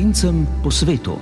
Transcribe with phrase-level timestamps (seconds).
[0.00, 1.18] slovencem po svetu.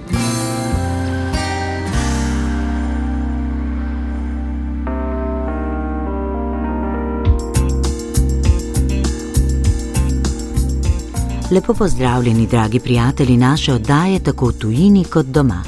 [11.50, 15.62] Lepo pozdravljeni, dragi prijatelji naše oddaje, tako v tujini kot doma.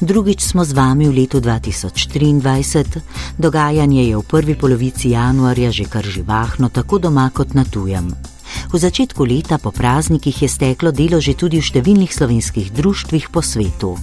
[0.00, 3.00] Drugič smo z vami v letu 2023,
[3.38, 8.37] dogajanje je v prvi polovici januarja že kar živahno, tako doma kot na tujem.
[8.68, 13.40] V začetku leta po praznikih je steklo delo že tudi v številnih slovenskih društvih po
[13.40, 13.96] svetu.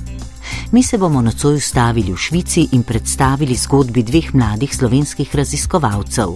[0.73, 6.33] Mi se bomo nocoj ustavili v Švici in predstavili zgodbi dveh mladih slovenskih raziskovalcev.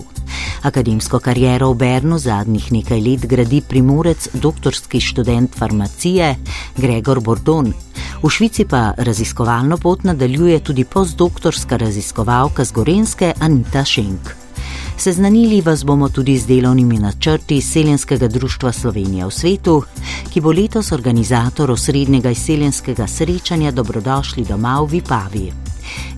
[0.62, 6.36] Akademsko kariero v Bernu zadnjih nekaj let gradi primorec, doktorski študent farmacije
[6.77, 7.74] Gregor Bordon.
[8.22, 14.49] V Švici pa raziskovalno pot nadaljuje tudi postdoktorska raziskovalka z Gorenske Anita Šenk.
[15.00, 19.84] Seznanili vas bomo tudi z delovnimi načrti Seljenskega društva Slovenija v svetu,
[20.34, 25.52] ki bo letos organizator osrednjega izseljenskega srečanja Dobrodošli doma v Vipavi.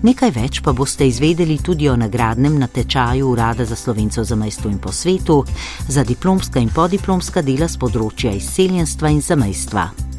[0.01, 4.79] Nekaj več pa boste izvedeli tudi o nagradnem natečaju Urada za slovencev za majstvo in
[4.79, 5.43] po svetu
[5.87, 10.10] za diplomska in podiplomska dela z področja izseljenstva in zamajstva.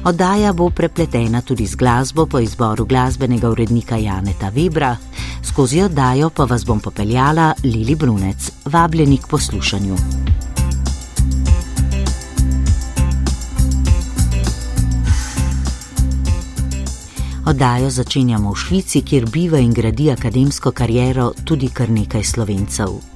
[0.00, 4.96] Oddaja bo prepletena tudi z glasbo po izboru glasbenega urednika Janeta Webra,
[5.44, 9.96] skozi oddajo pa vas bom popeljala Lili Brunec, vabljeni k poslušanju.
[17.46, 23.09] Oddajo začenjamo v Švici, kjer biva in gradi akademsko kariero tudi kar nekaj slovencev.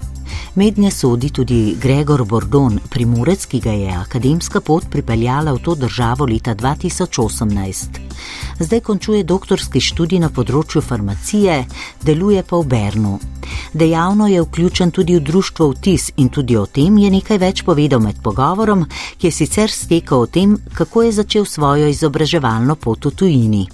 [0.57, 6.29] Mednje sodi tudi Gregor Bordon, primorec, ki ga je akademska pot pripeljala v to državo
[6.31, 7.99] leta 2018.
[8.61, 11.59] Zdaj končuje doktorski študij na področju farmacije,
[12.07, 13.19] deluje pa v Bernu.
[13.75, 17.99] Dejavno je vključen tudi v društvo Vtis in tudi o tem je nekaj več povedal
[17.99, 18.87] med pogovorom,
[19.19, 23.67] ki je sicer stekal o tem, kako je začel svojo izobraževalno pot v tujini.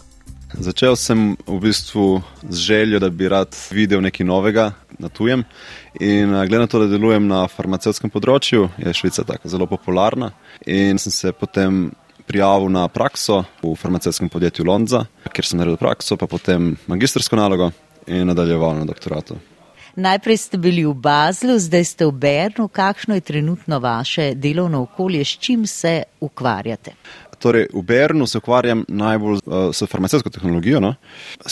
[0.56, 5.44] Začel sem v bistvu z željo, da bi rad videl nekaj novega na tujem.
[6.00, 10.32] In glede na to, da delujem na farmacevskem področju, je Švica tako zelo popularna.
[10.66, 11.88] In sem se potem
[12.30, 17.72] prijavil na prakso v farmacevskem podjetju Lonza, kjer sem naredil prakso, pa potem magistrsko nalogo
[18.06, 19.38] in nadaljeval na doktoratu.
[19.98, 22.68] Najprej ste bili v Bazlu, zdaj ste v Bernu.
[22.70, 26.94] Kakšno je trenutno vaše delovno okolje, s čim se ukvarjate?
[27.40, 30.94] Torej, v Bernu se ukvarjam najbolj uh, s farmacijsko tehnologijo, no?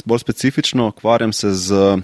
[0.04, 1.98] bolj specifično ukvarjam se z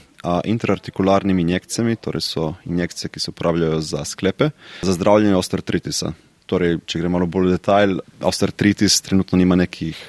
[0.45, 4.51] intraartikularnimi injekcijami, torej so injekcije, ki se uporabljajo za sklepe,
[4.83, 6.13] za zdravljenje osteoartritisa.
[6.47, 10.01] Torej, če gremo malo bolj v detajl, osteoartritis trenutno nima nekih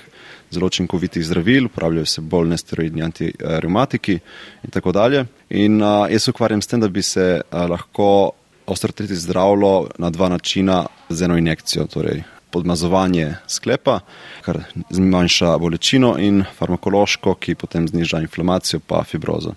[0.51, 4.19] zelo učinkovitih zdravil, uporabljajo se bolj nesteroidni antireumatiki
[4.63, 5.25] in tako dalje.
[5.49, 8.31] In uh, jaz se ukvarjam s tem, da bi se uh, lahko
[8.65, 11.87] osteoartritis zdravilo na dva načina z eno injekcijo.
[11.87, 12.23] Torej,
[12.55, 13.99] podmazovanje sklepa,
[14.41, 19.55] kar zmanjša bolečino, in farmakološko, ki potem zniža inflamacijo pa fibrozo.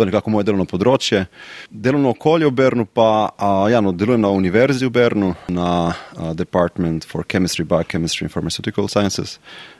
[0.00, 1.26] To je nekako moje delovno področje.
[1.68, 6.30] Delovno okolje v Bernu pa, a, ja, no, delujem na univerzi v Bernu, na a,
[6.32, 9.34] Department for Chemistry, Biochemistry and Pharmaceutical Sciences,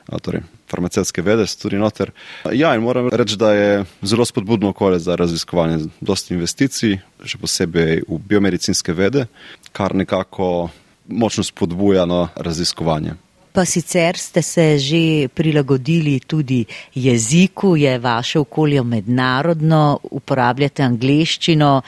[0.05, 2.13] a, torej farmacevtske vede, tudi noter.
[2.53, 8.03] Ja, in moram reči, da je zelo spodbudno okolje za raziskovanje, dosti investicij, še posebej
[8.05, 9.25] v biomedicinske vede,
[9.73, 10.69] kar nekako
[11.09, 13.17] močno spodbujano raziskovanje.
[13.51, 21.81] Pa sicer ste se že prilagodili tudi jeziku, je vaše okolje mednarodno, uporabljate angliščino.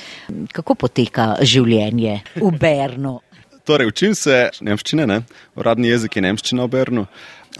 [0.52, 3.20] Kako poteka življenje v Bernu?
[3.64, 5.22] Torej, učim se nemščine, ne?
[5.56, 7.06] uradni jezik je nemščina v Bernu,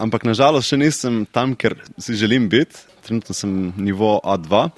[0.04, 2.76] ampak nažalost še nisem tam, ker si želim biti.
[3.04, 4.68] Trenutno sem nivo A2,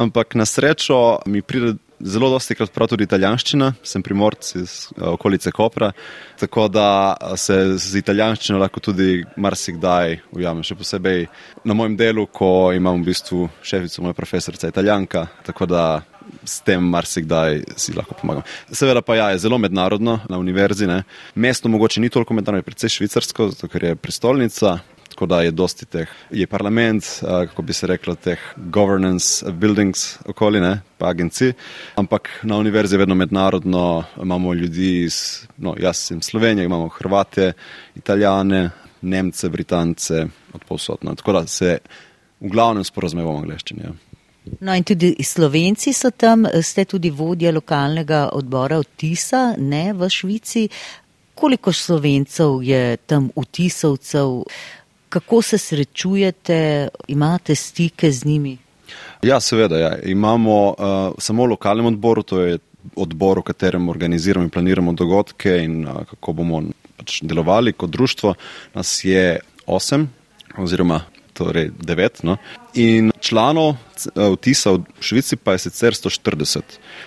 [0.00, 5.04] ampak na srečo mi pride zelo dosti krat prav tudi italijanščina, sem primorc iz eh,
[5.12, 5.92] okolice Kopra,
[6.40, 11.26] tako da eh, se z italijanščino lahko tudi marsikdaj ujamem, še posebej
[11.64, 15.84] na mojem delu, ko imam v bistvu šefico, moja profesorica italijanka, tako da
[16.44, 18.44] s tem marsikdaj si lahko pomagam.
[18.72, 21.02] Seveda pa ja, je zelo mednarodno na univerzi, ne.
[21.34, 24.78] mesto mogoče ni toliko mednarodno, je predvsej švicarsko, zato ker je prestolnica,
[25.20, 30.80] tako da je dosti teh, je parlament, kako bi se reklo, teh governance buildings okoline,
[30.98, 31.52] pa agencij,
[31.94, 37.52] ampak na univerzi je vedno mednarodno, imamo ljudi iz, no, jaz sem Slovenija, imamo Hrvate,
[37.96, 38.70] Italijane,
[39.02, 41.78] Nemce, Britance, odpovsodno, tako da se
[42.40, 43.80] v glavnem sporozumemo v angleščini.
[43.84, 43.92] Ja.
[44.60, 50.68] No in tudi Slovenci so tam, ste tudi vodja lokalnega odbora vtisa, ne v Švici.
[51.34, 54.44] Koliko Slovencev je tam vtisovcev?
[55.10, 58.58] Kako se srečujete, imate stike z njimi?
[59.22, 59.78] Ja, seveda.
[59.78, 59.98] Ja.
[60.02, 62.58] Imamo uh, samo v lokalnem odboru, to je
[62.96, 66.62] odbor, v katerem organiziramo in planiramo dogodke in uh, kako bomo
[66.96, 68.34] pač delovali kot društvo.
[68.74, 70.08] Nas je osem
[70.56, 71.02] oziroma
[71.34, 72.22] torej devet.
[72.22, 72.36] No.
[72.74, 73.74] In članov
[74.14, 76.60] vtisa v Švici pa je sicer 140,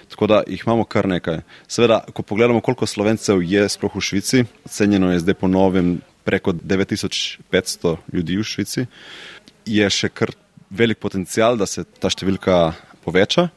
[0.09, 1.41] tako da jih imamo kar nekaj.
[1.67, 6.53] Seveda, ko pogledamo, koliko slovencev je sploh v Švici, ocenjeno je zdaj po novem preko
[6.53, 8.85] 9500 ljudi v Švici,
[9.65, 10.33] je še kar
[10.73, 12.73] velik potencial, da se ta številka
[13.03, 13.49] poveča.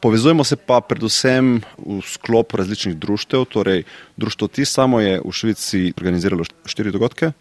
[0.00, 3.44] Povezujemo se pa predvsem v sklopu različnih društev.
[3.52, 3.84] Torej,
[4.16, 7.34] društvo Ti samo je v Švici organiziralo štiri dogodke.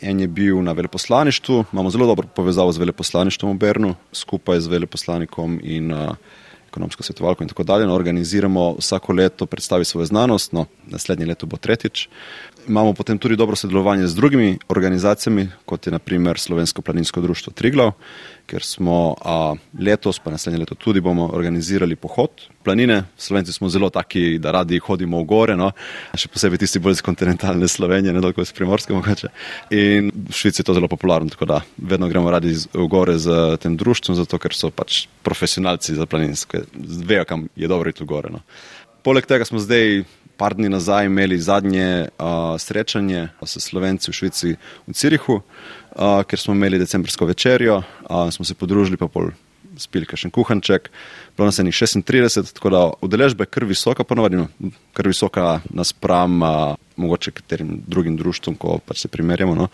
[0.00, 4.72] En je bil na veleposlaništvu, imamo zelo dobro povezavo z veleposlaništvom v Bernu, skupaj z
[4.72, 6.16] veleposlanikom in uh,
[6.78, 7.86] ekonomsko svetovalko in tako dalje.
[7.86, 12.08] No, organiziramo vsako leto predstavi svojo znanost, no, naslednje leto bo tretjič.
[12.68, 17.92] Imamo potem tudi dobro sodelovanje z drugimi organizacijami, kot je naprimer Slovensko planinsko društvo Triglav,
[18.48, 22.30] ker smo a, letos, pa naslednje leto tudi bomo organizirali pohod
[22.64, 23.02] planine.
[23.16, 25.70] Slovenci smo zelo taki, da radi hodimo v gore, no?
[26.16, 29.30] še posebej tisti bolj iz kontinentalne Slovenije, ne toliko iz Primorske mogoče.
[29.76, 33.58] In v Švici je to zelo popularno, tako da vedno gremo radi v gore z
[33.60, 36.64] tem društvom, zato ker so pač profesionalci za planinske,
[37.04, 38.32] vejo, kam je dobro iti v gore.
[38.32, 38.44] No?
[39.04, 40.02] Poleg tega smo zdaj
[40.38, 44.54] par dni nazaj imeli zadnje uh, srečanje s Slovenci v Švici
[44.86, 45.40] v Cirihu
[45.98, 49.30] uh, ker smo imeli decembrsko večerjo, uh, smo se podružili pa pol
[49.78, 50.88] spili še en kuhanček,
[51.36, 55.60] bilo nas je njih 36, tako da udeležba je kar visoka, ponovadi, no, kar visoka
[55.70, 59.54] naspram uh, mogoče katerim drugim društvom, ko pač se primerjamo.
[59.54, 59.68] No.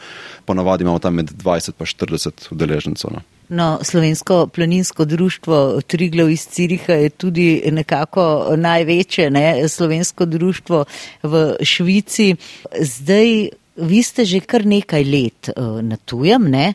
[0.44, 3.16] Ponavadi imamo tam med 20 in 40 udeležencev.
[3.16, 3.24] No.
[3.48, 10.84] No, Slovensko planinsko društvo Triglav iz Ciriha je tudi nekako največje ne, slovensko društvo
[11.22, 12.36] v Švici.
[12.80, 16.74] Zdaj Vi ste že kar nekaj let uh, na tujem, ne?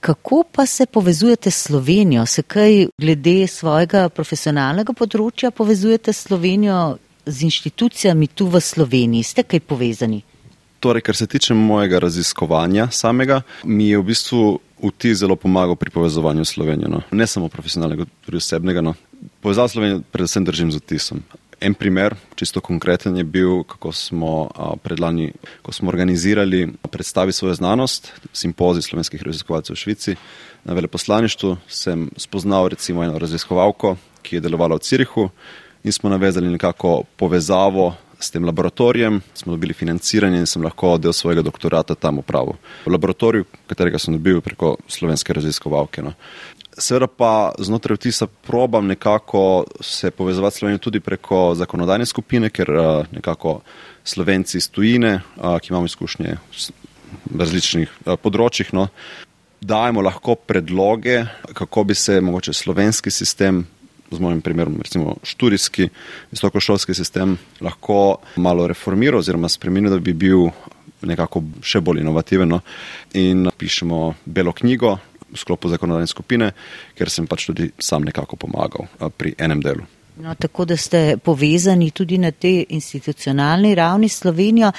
[0.00, 2.26] kako pa se povezujete s Slovenijo?
[2.26, 9.26] Se kaj glede svojega profesionalnega področja povezujete s Slovenijo, z inštitucijami tu v Sloveniji?
[9.26, 10.22] Ste kaj povezani?
[10.78, 14.44] Torej, kar se tiče mojega raziskovanja samega, mi je v bistvu
[14.88, 16.88] vti zelo pomagal pri povezovanju Slovenijo.
[16.88, 17.02] No.
[17.10, 18.80] Ne samo profesionalnega, tudi osebnega.
[18.80, 18.94] No.
[19.40, 21.22] Povezal Slovenijo predvsem držim z vtisom.
[21.60, 24.50] En primer, čisto konkreten, je bil, kako smo
[24.82, 30.16] predlani, ko smo organizirali predstavi svojo znanost, simpozij slovenskih raziskovalcev v Švici.
[30.64, 35.30] Na veleposlaništvu sem spoznal recimo eno raziskovalko, ki je delovala v Cirihu
[35.84, 41.12] in smo navezali nekako povezavo s tem laboratorijem, smo dobili financiranje in sem lahko del
[41.12, 42.56] svojega doktorata tam upravil.
[42.86, 46.02] V laboratoriju, katerega sem dobil preko slovenske raziskovalke.
[46.02, 46.14] No.
[46.78, 52.70] Seveda pa znotraj vtisa probam nekako se povezovati s Slovenijo tudi preko zakonodajne skupine, ker
[52.70, 53.60] uh, nekako
[54.04, 56.36] Slovenci iz tujine, uh, ki imamo izkušnje
[57.30, 58.88] v različnih uh, področjih, no,
[59.60, 61.24] dajemo lahko predloge,
[61.54, 63.64] kako bi se mogoče slovenski sistem,
[64.10, 65.88] z mojim primerom recimo študijski,
[66.30, 70.48] visokošolski sistem, lahko malo reformiral oziroma spremenil, da bi bil
[71.02, 72.48] nekako še bolj inovativen.
[72.48, 72.60] No.
[73.14, 74.96] In pišemo belo knjigo,
[75.32, 76.52] v sklopu zakonodajne skupine,
[76.96, 78.86] ker sem pač tudi sam nekako pomagal
[79.18, 79.86] pri enem delu.
[80.16, 84.70] No, tako da ste povezani tudi na tej institucionalni ravni Slovenijo.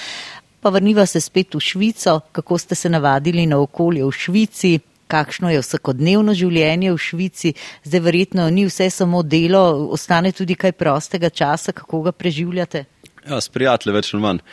[0.59, 5.51] Pa vrniva se spet v Švico, kako ste se navadili na okolje v Švici, kakšno
[5.51, 7.53] je vsakodnevno življenje v Švici.
[7.87, 9.63] Zdaj verjetno ni vse samo delo,
[9.95, 12.85] ostane tudi kaj prostega časa, kako ga preživljate.
[13.27, 14.43] Ja, s prijatelji več ali manj.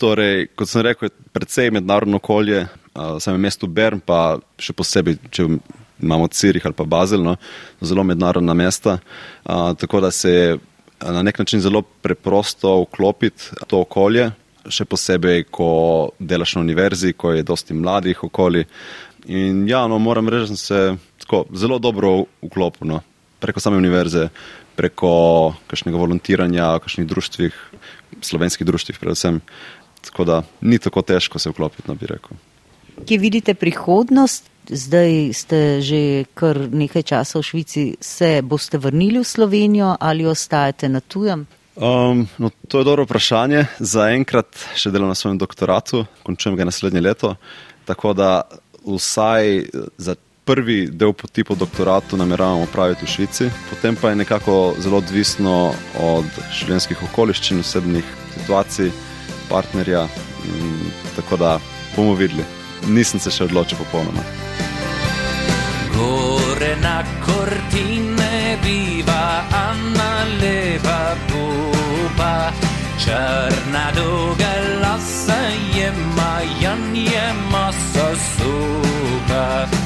[0.00, 5.20] Torej, kot sem rekel, je predvsej mednarodno okolje, uh, samem mestu Bern, pa še posebej,
[5.30, 5.46] če
[6.02, 7.36] imamo Cirih ali pa Bazel, no,
[7.80, 8.98] zelo mednarodna mesta.
[9.44, 10.56] Uh, tako da se je
[11.12, 14.30] na nek način zelo preprosto vklopiti to okolje,
[14.72, 15.68] še posebej, ko
[16.18, 18.64] delaš na univerzi, ko je dosti mladih okoli.
[19.26, 23.00] In ja, no, moram reči, da sem se tako, zelo dobro vklopil no,
[23.40, 24.28] preko same univerze,
[24.76, 27.60] preko kakšnega volontiranja, kakšnih društvih,
[28.20, 29.40] slovenskih društvih predvsem.
[30.04, 32.36] Tako da ni tako težko se vklopiti, no bi rekel.
[33.06, 34.50] Kje vidite prihodnost?
[34.64, 40.88] Zdaj ste že kar nekaj časa v Švici, se boste vrnili v Slovenijo ali ostajate
[40.88, 41.44] na tujem?
[41.76, 43.66] Um, no, to je dobro vprašanje.
[43.78, 44.46] Za enkrat
[44.78, 47.34] še delam na svojem doktoratu, končujem ga naslednje leto.
[47.84, 48.40] Tako da
[48.86, 49.64] vsaj
[49.98, 50.14] za
[50.44, 55.72] prvi del poti po doktoratu nameravam opraviti v Švici, potem pa je nekako zelo odvisno
[56.00, 58.92] od življenjskih okoliščin, osebnih situacij,
[59.48, 60.04] partnerja.
[61.16, 61.56] Tako da
[61.96, 62.44] bomo videli
[62.88, 64.24] nisem se še odločil popolnoma.
[65.94, 72.52] Gore na kortine biva Anna leva buba
[73.04, 75.40] Črna dolga lasa
[75.76, 76.94] je majan
[78.24, 78.54] je
[79.28, 79.83] masa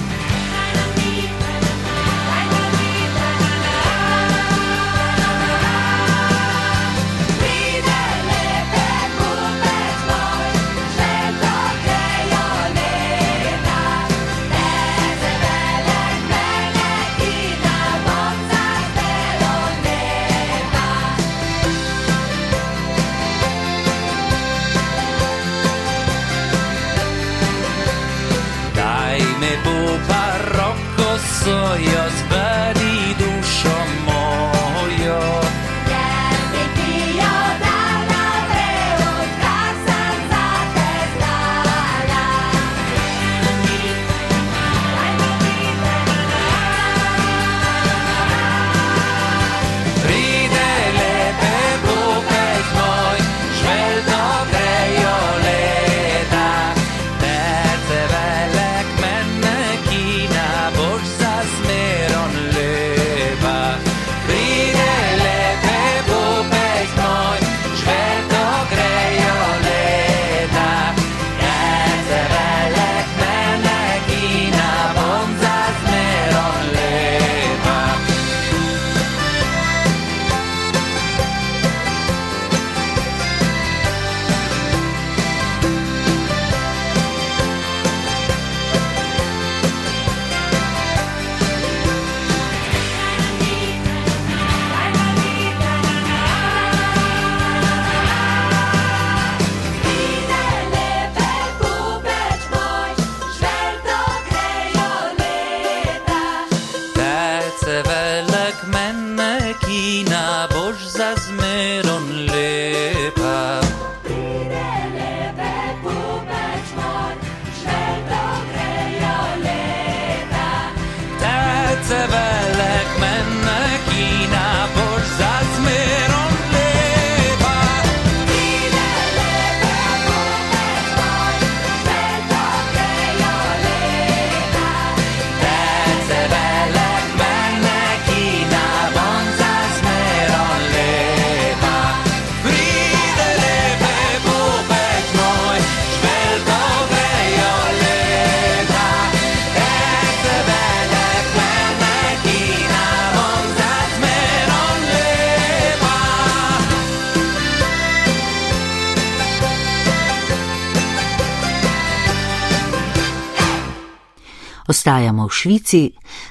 [164.68, 165.82] Ostajamo v Švici,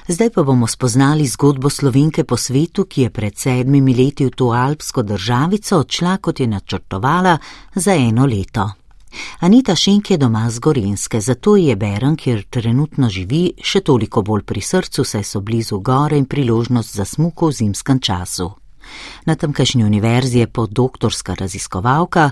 [0.08, 4.54] zdaj pa bomo spoznali zgodbo slovenke po svetu, ki je pred sedmimi leti v to
[4.54, 7.38] alpsko državico odšla, kot je načrtovala,
[7.74, 8.70] za eno leto.
[9.40, 14.46] Anita Šenk je doma z Gorenske, zato je Beren, kjer trenutno živi, še toliko bolj
[14.46, 18.50] pri srcu, saj so blizu gore in priložnost za smuko v zimskem času.
[19.26, 22.30] Na tamkajšnji univerzi je podoktorska raziskovalka,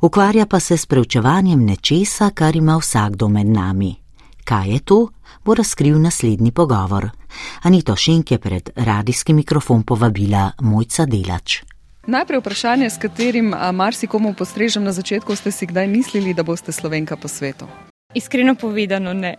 [0.00, 3.96] ukvarja pa se s preučevanjem nečesa, kar ima vsakdo med nami.
[4.44, 5.08] Kaj je to,
[5.44, 7.10] bo razkril naslednji pogovor.
[7.62, 11.62] Anito Šenk je pred radijski mikrofon povabila Mojca Delač.
[12.06, 17.16] Najprej vprašanje, s katerim marsikomu postrežem na začetku, ste si kdaj mislili, da boste slovenka
[17.16, 17.66] po svetu?
[18.14, 19.34] Iskreno povedano, ne.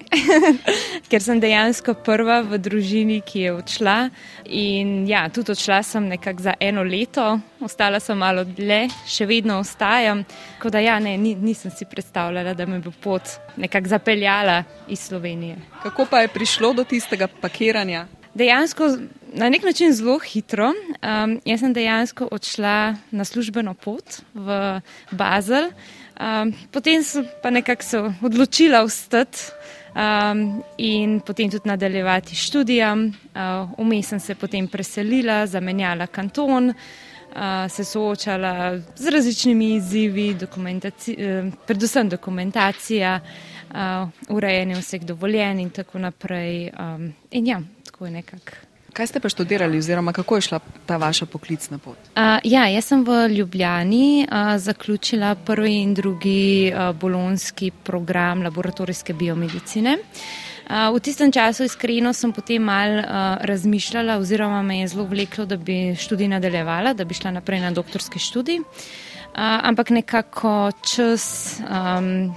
[1.09, 3.95] Ker sem dejansko prva v družini, ki je odšla.
[4.45, 9.57] In ja, tudi odšla sem nekako za eno leto, ostala sem malo dlje, še vedno
[9.63, 10.21] ostajam.
[10.59, 15.57] Tako da ja, ne, nisem si predstavljala, da me bo pot nekako zapeljala iz Slovenije.
[15.81, 18.05] Kako pa je prišlo do tistega pakiranja?
[18.37, 18.85] Dejansko
[19.33, 20.69] na nek način zelo hitro.
[21.01, 24.77] Um, jaz sem dejansko odšla na službeno pot v
[25.09, 25.71] Bazel.
[26.19, 29.39] Um, potem sem pa nekako se odločila vstati
[29.95, 33.05] um, in potem tudi nadaljevati študijam.
[33.07, 41.15] Uh, vmes sem se potem preselila, zamenjala kanton, uh, se soočala z različnimi izzivi, dokumentaci
[41.15, 43.19] uh, predvsem dokumentacija,
[43.71, 46.71] uh, urejanje vseh dovoljenj in tako naprej.
[46.79, 48.68] Um, in ja, tako je nekako.
[48.99, 51.95] Kaj ste pa študirali, oziroma kako je šla ta vaša poklicna pot?
[51.95, 59.13] Uh, ja, jaz sem v Ljubljani uh, zaključila prvi in drugi uh, bolonski program laboratorijske
[59.13, 59.95] biomedicine.
[59.95, 63.05] Uh, v tistem času, iskreno, sem potem mal uh,
[63.47, 67.71] razmišljala, oziroma me je zelo vleklo, da bi študij nadaljevala, da bi šla naprej na
[67.71, 68.59] doktorski študij.
[68.59, 68.67] Uh,
[69.63, 72.35] ampak nekako čas um,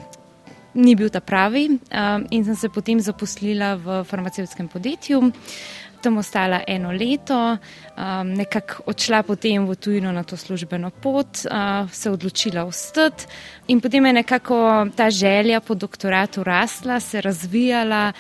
[0.75, 5.19] ni bil ta pravi um, in sem se potem zaposlila v farmacevskem podjetju.
[5.19, 11.45] Uh, tam ostala eno leto, um, nekako odšla potem v tujino na to službeno pot,
[11.47, 13.27] uh, se odločila ostati
[13.69, 18.13] in potem je nekako ta želja po doktoratu rasla, se razvijala.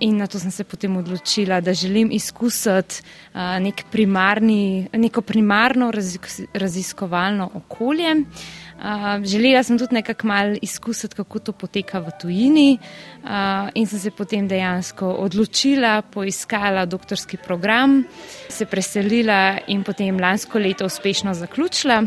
[0.00, 3.02] In na to sem se potem odločila, da želim izkusiti
[3.34, 5.92] uh, nek primarni, neko primarno
[6.54, 8.14] raziskovalno okolje.
[8.14, 8.59] Uh,
[9.24, 12.78] želela sem tudi nekako malo izkusiti, kako to poteka v tujini,
[13.24, 18.04] uh, in sem se potem dejansko odločila, poiskala doktorski program,
[18.48, 22.02] se preselila in potem lansko leto uspešno zaključila.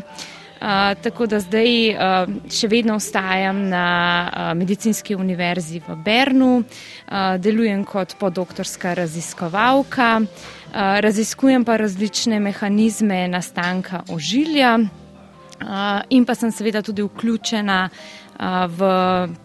[0.63, 0.69] Uh,
[1.03, 3.85] tako da zdaj uh, še vedno ostajam na
[4.23, 13.27] uh, medicinski univerzi v Bernu, uh, delujem kot podoktorska raziskovalka, uh, raziskujem pa različne mehanizme
[13.27, 15.02] nastanka ožilja uh,
[16.09, 18.89] in pa sem seveda tudi vključena uh, v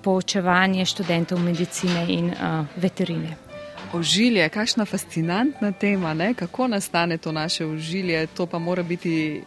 [0.02, 3.36] poučevanje študentov medicine in uh, veterine.
[3.92, 6.34] Ožilje, kakšna fascinantna tema, ne?
[6.34, 9.42] kako nastane to naše ožilje, to pa mora biti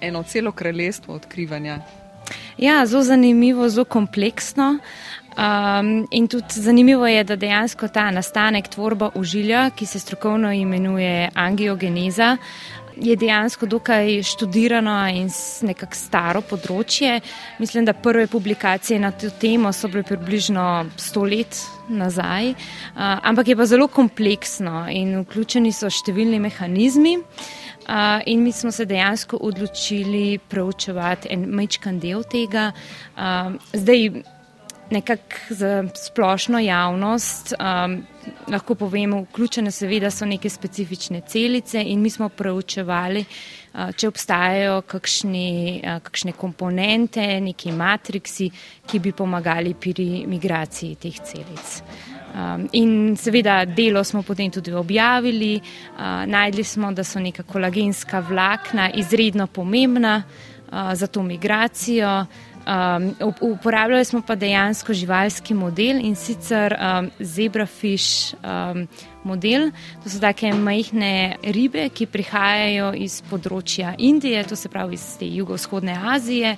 [0.00, 1.78] eno celo kraljestvo odkrivanja.
[2.58, 4.78] Ja, zelo zanimivo, zelo kompleksno.
[5.30, 11.30] Um, in tudi zanimivo je, da dejansko ta nastanek tvorba ožilja, ki se strokovno imenuje
[11.34, 12.36] angiogeneza,
[13.00, 15.30] je dejansko dokaj študirano in
[15.62, 17.20] nekako staro področje.
[17.58, 20.66] Mislim, da prve publikacije na to temo so bile približno
[21.00, 21.56] sto let
[21.88, 27.16] nazaj, uh, ampak je pa zelo kompleksno in vključeni so številni mehanizmi.
[27.90, 32.70] Uh, in mi smo se dejansko odločili preučevati en mečkan del tega.
[33.16, 34.22] Uh, zdaj,
[34.90, 38.02] nekako za splošno javnost um,
[38.48, 44.80] lahko povemo, vključene seveda so neke specifične celice in mi smo preučevali, uh, če obstajajo
[44.82, 48.50] kakšni, uh, kakšne komponente, neki matriksi,
[48.86, 51.82] ki bi pomagali pri migraciji teh celic.
[52.30, 58.20] Um, in seveda delo smo potem tudi objavili, uh, najdli smo, da so neka kolagenska
[58.20, 62.26] vlakna izredno pomembna uh, za to migracijo.
[62.66, 68.86] Um, uporabljali smo pa dejansko živalski model in sicer um, zebrafish um,
[69.24, 69.70] model.
[70.02, 75.28] To so take majhne ribe, ki prihajajo iz področja Indije, to se pravi iz te
[75.28, 76.56] jugovzhodne Azije.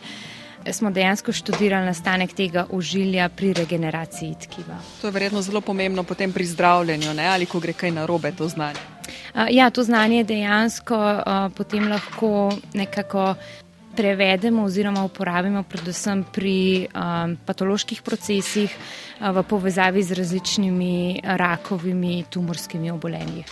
[0.72, 4.78] Smo dejansko študirali nastanek tega ožilja pri regeneraciji tkiva.
[5.00, 7.26] To je verjetno zelo pomembno potem pri zdravljenju, ne?
[7.26, 8.82] ali ko gre kaj narobe, to znanje.
[9.34, 13.34] Uh, ja, to znanje dejansko uh, potem lahko nekako
[13.96, 22.90] prevedemo oziroma uporabimo predvsem pri um, patoloških procesih uh, v povezavi z različnimi rakovimi tumorskimi
[22.90, 23.44] obolenji.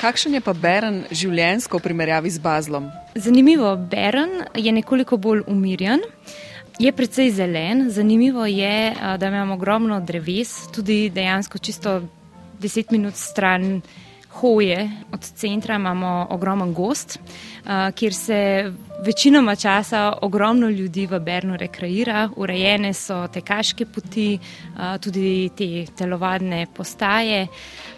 [0.00, 2.90] Kakšen je pa Beren življensko v primerjavi z Bazlom?
[3.14, 6.04] Zanimivo, Beren je nekoliko bolj umirjen.
[6.78, 12.02] Je precej zelen, zanimivo je, uh, da imamo ogromno dreves, tudi dejansko čisto
[12.60, 13.80] deset minut stran
[14.40, 18.72] hoje od centra imamo ogromen gost, uh, kjer se
[19.04, 26.66] večinoma časa ogromno ljudi v Bernu rekreira, urejene so tekaške poti, uh, tudi te telovadne
[26.74, 27.46] postaje.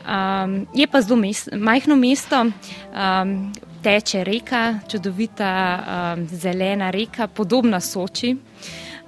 [0.09, 7.81] Um, je pa zelo mest, majhno mesto, um, teče reka, čudovita um, zelena reka, podobna
[7.81, 8.37] Soči.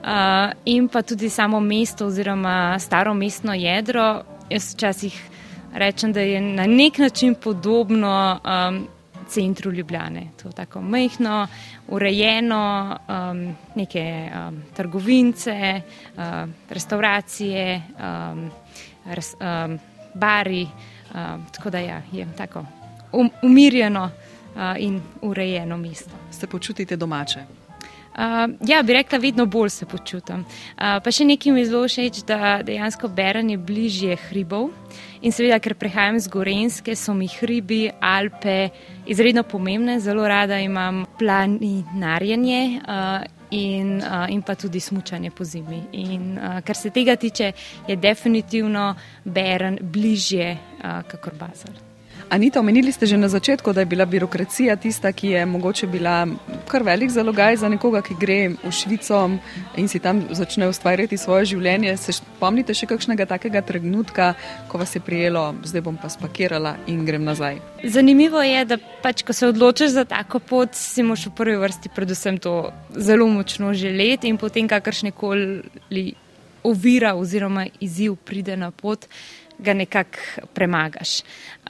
[0.00, 4.22] Uh, in pa tudi samo mesto oziroma staro mestno jedro.
[4.50, 5.30] Jaz včasih
[5.74, 8.86] rečem, da je na nek način podobno um,
[9.28, 10.26] centru Ljubljane.
[10.42, 11.46] To je tako majhno,
[11.88, 15.80] urejeno, um, neke um, trgovince,
[16.16, 17.82] um, restauracije,
[18.32, 18.50] um,
[19.06, 19.78] res, um,
[20.14, 20.66] bari.
[21.14, 22.64] Um, tako da ja, je tako
[23.12, 26.10] um, umirjeno uh, in urejeno mesto.
[26.30, 27.59] Se počutite domače?
[28.20, 30.42] Uh, ja, bi rekla, vedno bolj se počutim.
[30.44, 34.68] Uh, pa še nekaj mi je zelo všeč, da dejansko beranje bližje hribov.
[35.24, 38.70] In seveda, ker prihajam z Gorenske, so mi hribi, Alpe
[39.08, 39.96] izredno pomembne.
[40.04, 42.62] Zelo rada imam planinarjenje.
[42.84, 45.80] Uh, In, uh, in pa tudi smutanje po zimi.
[45.98, 47.50] In, uh, kar se tega tiče,
[47.88, 51.89] je definitivno Beren bližje uh, kot Bazar.
[52.30, 56.28] Anita, omenili ste že na začetku, da je bila birokracija tista, ki je mogoče bila
[56.70, 59.18] kar velik zalogaj za nekoga, ki gre v Švico
[59.74, 61.96] in si tam začne ustvarjati svoje življenje.
[61.98, 64.34] Se spomnite še kakšnega takega trenutka,
[64.70, 67.58] ko vas je prijelo, zdaj bom pa spakirala in grem nazaj?
[67.82, 71.90] Zanimivo je, da pač, ko se odločiš za tako pot, si moš v prvi vrsti
[71.90, 76.14] predvsem to zelo močno želeti in potem kakršne koli
[76.62, 79.10] ovira oziroma izziv pride na pot
[79.62, 81.20] ga nekako premagaš.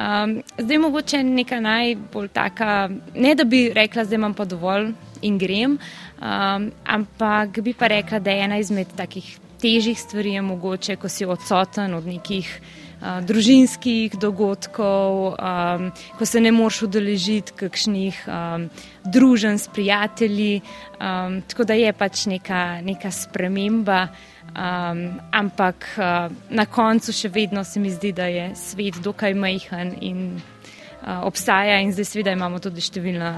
[0.01, 5.39] Um, zdaj mogoče neka najbolj taka, ne da bi rekla, da imam pa dovolj in
[5.39, 5.79] grem,
[6.21, 11.09] um, ampak bi pa rekla, da je ena izmed takih težjih stvari je mogoče, ko
[11.09, 12.81] si odsoten od nekih uh,
[13.25, 18.69] družinskih dogodkov, um, ko se ne moreš udeležiti kakšnih um,
[19.05, 20.61] družen s prijatelji,
[21.01, 24.09] um, tako da je pač neka, neka sprememba.
[24.51, 29.93] Um, ampak uh, na koncu še vedno se mi zdi, da je svet dokaj majhen
[30.03, 33.31] in uh, obstaja, in zdaj seveda imamo tudi številna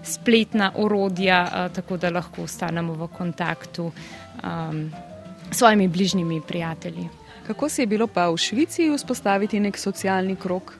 [0.00, 4.80] spletna orodja, uh, tako da lahko ostanemo v kontaktu um,
[5.50, 7.04] s svojimi bližnjimi prijatelji.
[7.46, 10.72] Kako se je bilo pa v Švici vzpostaviti nek socialni krok?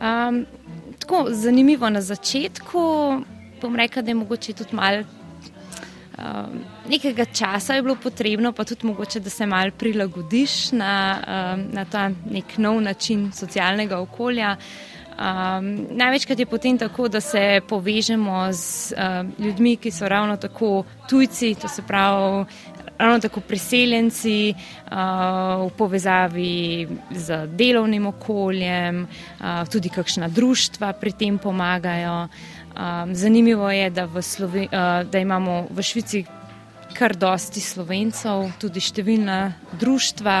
[0.00, 0.46] Um,
[1.04, 2.80] tako zanimivo na začetku,
[3.60, 5.04] bom rekla, da je mogoče tudi malo
[6.20, 11.64] Um, nekega časa je bilo potrebno, pa tudi mogoče, da se mal prilagodiš na, um,
[11.72, 14.56] na ta nek nov način socialnega okolja.
[15.20, 20.84] Um, največkrat je potem tako, da se povežemo z uh, ljudmi, ki so ravno tako
[21.08, 22.44] tujci, to se pravi
[23.00, 24.96] ravno tako priseljenci uh,
[25.66, 32.28] v povezavi z delovnim okoljem, uh, tudi kakšna društva pri tem pomagajo.
[32.80, 36.24] Um, zanimivo je, da, Sloven uh, da imamo v Švici
[36.96, 40.36] kar dosti slovencev, tudi številna društva.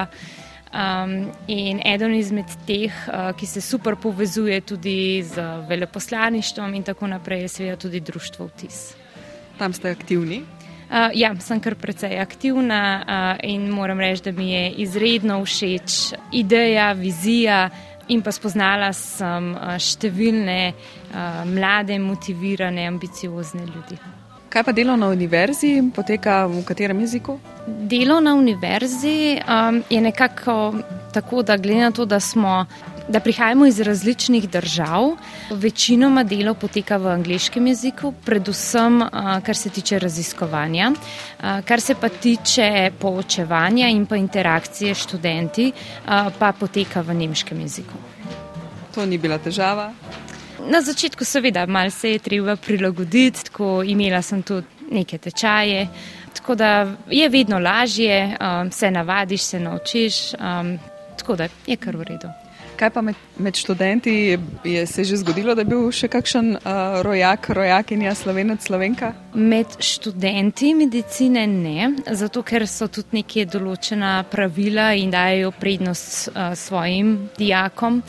[0.70, 7.10] Um, in eden izmed teh, uh, ki se super povezuje tudi z veleposlaništvom in tako
[7.10, 8.94] naprej, je seveda tudi Društvo Vtis.
[9.58, 10.44] Tam ste aktivni?
[10.90, 16.14] Uh, ja, sem kar precej aktivna uh, in moram reči, da mi je izredno všeč
[16.32, 17.68] ideja, vizija
[18.10, 23.98] in pa spoznala sem uh, številne uh, mlade, motivirane, ambiciozne ljudi.
[24.50, 27.36] Kaj pa delo na univerzi, poteka v katerem jeziku?
[27.66, 30.56] Delo na univerzi um, je nekako
[31.14, 32.64] tako, da glede na to, da smo
[33.10, 35.16] da prihajamo iz različnih držav.
[35.50, 39.02] Večinoma delo poteka v angliškem jeziku, predvsem
[39.46, 40.92] kar se tiče raziskovanja,
[41.64, 45.72] kar se pa tiče poučevanja in pa interakcije s študenti,
[46.38, 47.98] pa poteka v nemškem jeziku.
[48.94, 49.92] To ni bila težava.
[50.68, 55.88] Na začetku, seveda, malo se je treba prilagoditi, tako imela sem tudi neke tečaje.
[56.34, 60.78] Tako da je vedno lažje, um, se navadiš, se naučiš, um,
[61.18, 62.39] tako da je kar v redu.
[62.80, 67.02] Kaj pa med, med študenti je, se že zgodilo, da je bil še kakšen uh,
[67.04, 69.10] rojak, rojakinja, slovenec, slovenka?
[69.36, 76.54] Med študenti medicine ne, zato ker so tudi neke določena pravila in dajo prednost uh,
[76.56, 78.00] svojim dijakom.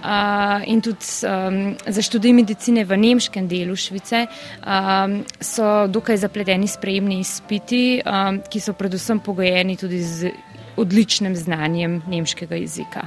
[0.00, 6.66] Uh, in tudi um, za študij medicine v nemškem delu Švice um, so dokaj zapleteni
[6.66, 10.34] sprejemni izpiti, um, ki so predvsem pogojeni tudi z
[10.80, 13.06] odličnim znanjem nemškega jezika.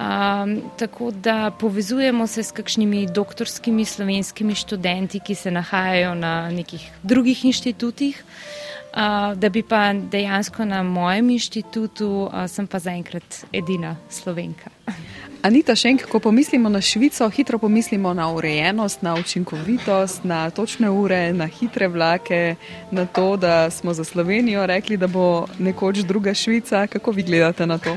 [0.00, 6.90] Um, tako da povezujemo se s kakšnimi doktorskimi slovenskimi študenti, ki se nahajajo na nekih
[7.02, 13.96] drugih inštitutih, uh, da bi pa dejansko na mojem inštitutu, uh, sem pa zaenkrat edina
[14.08, 14.70] slovenka.
[15.42, 21.32] Anita Šenk, ko pomislimo na Švico, hitro pomislimo na urejenost, na učinkovitost, na točne ure,
[21.32, 22.54] na hitre vlake,
[22.90, 26.86] na to, da smo za Slovenijo rekli, da bo nekoč druga Švica.
[26.86, 27.96] Kako vi gledate na to?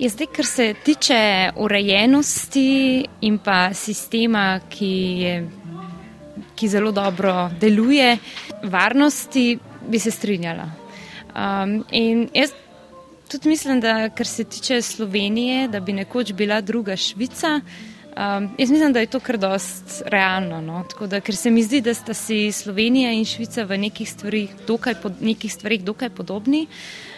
[0.00, 5.34] Je zdaj, kar se tiče urejenosti in pa sistema, ki, je,
[6.56, 8.14] ki zelo dobro deluje,
[8.62, 9.58] varnosti,
[9.88, 10.64] bi se strinjala.
[11.36, 12.54] Um, in jaz
[13.28, 17.60] tudi mislim, da kar se tiče Slovenije, da bi nekoč bila druga Švica.
[17.60, 20.60] Um, jaz mislim, da je to kar dost realno.
[20.60, 20.84] No?
[21.06, 24.94] Da, ker se mi zdi, da sta si Slovenija in Švica v nekih stvarih dokaj,
[25.02, 26.66] pod, nekih stvarih dokaj podobni.
[26.70, 27.09] Uh,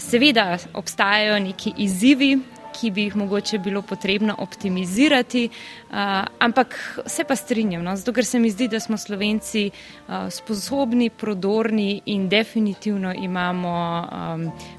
[0.00, 2.38] seveda obstajajo neki izzivi,
[2.80, 5.48] ki bi jih mogoče bilo potrebno optimizirati,
[6.38, 9.70] ampak se pa strinjam, no, zato ker se mi zdi, da smo slovenci
[10.30, 13.74] sposobni, prodorni in definitivno imamo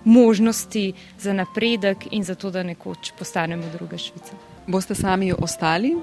[0.04, 4.38] možnosti za napredek in za to, da nekoč postanemo druga Švica.
[4.68, 5.96] Boste sami ostali,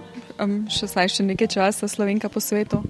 [0.68, 2.82] še saj še nekaj časa slovenka po svetu?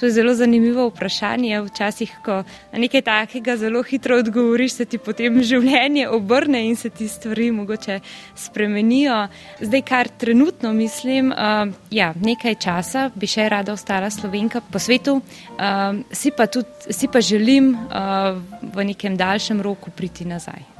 [0.00, 1.60] To je zelo zanimivo vprašanje.
[1.62, 7.08] Včasih, ko nekaj takega zelo hitro odgovoriš, se ti potem življenje obrne in se ti
[7.08, 8.00] stvari mogoče
[8.36, 9.28] spremenijo.
[9.60, 15.20] Zdaj, kar trenutno mislim, uh, ja, nekaj časa bi še rada ostala slovenka po svetu,
[15.20, 18.34] uh, si, pa tudi, si pa želim uh,
[18.74, 20.73] v nekem daljšem roku priti nazaj.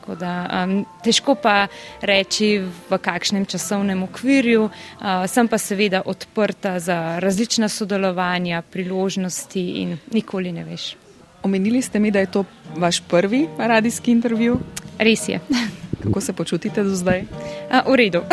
[0.00, 1.66] Tako da um, težko pa
[2.00, 2.56] reči,
[2.88, 10.52] v kakšnem časovnem okvirju, uh, sem pa seveda odprta za različna sodelovanja, priložnosti in nikoli
[10.56, 10.94] ne veš.
[11.42, 12.44] Omenili ste mi, da je to
[12.76, 14.58] vaš prvi radijski intervju?
[14.98, 15.40] Res je.
[16.02, 17.24] Kako se počutite do zdaj?
[17.70, 18.24] A, v redu.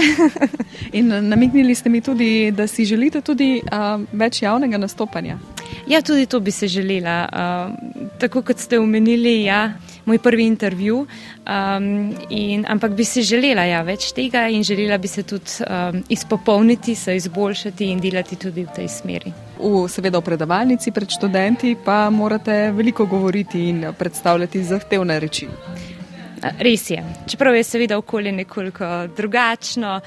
[1.00, 5.38] in namignili ste mi tudi, da si želite tudi a, več javnega nastopanja.
[5.88, 7.28] Ja, tudi to bi se želela.
[7.32, 7.70] A,
[8.20, 9.74] tako kot ste omenili, ja,
[10.08, 11.88] moj prvi intervju, um,
[12.30, 16.96] in, ampak bi si želela ja, več tega in želela bi se tudi um, izpopolniti,
[16.96, 19.34] se izboljšati in delati tudi v tej smeri.
[19.60, 25.50] V, seveda v predavalnici pred študenti pa morate veliko govoriti in predstavljati zahtevne reči.
[26.60, 27.04] Res je.
[27.28, 30.00] Čeprav je seveda okolje nekoliko drugačno,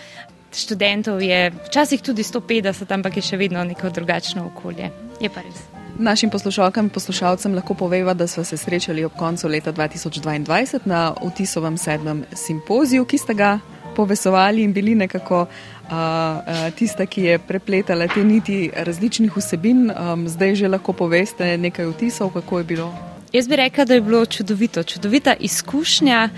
[0.54, 4.90] študentov je včasih tudi 150, ampak je še vedno neko drugačno okolje.
[5.20, 5.79] Je pa res.
[5.98, 11.14] Našim poslušalkam in poslušalcem lahko poveva, da smo se srečali ob koncu leta 2022 na
[11.24, 13.58] Vtisovem sedmem simpoziju, ki ste ga
[13.96, 19.90] povezovali in bili nekako uh, uh, tista, ki je prepletala te niti različnih vsebin.
[19.90, 22.94] Um, zdaj že lahko poveste nekaj vtisov, kako je bilo.
[23.32, 26.28] Jaz bi rekla, da je bilo čudovito, čudovita izkušnja.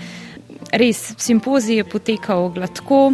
[0.73, 3.13] Res, simpozij je potekal gladko,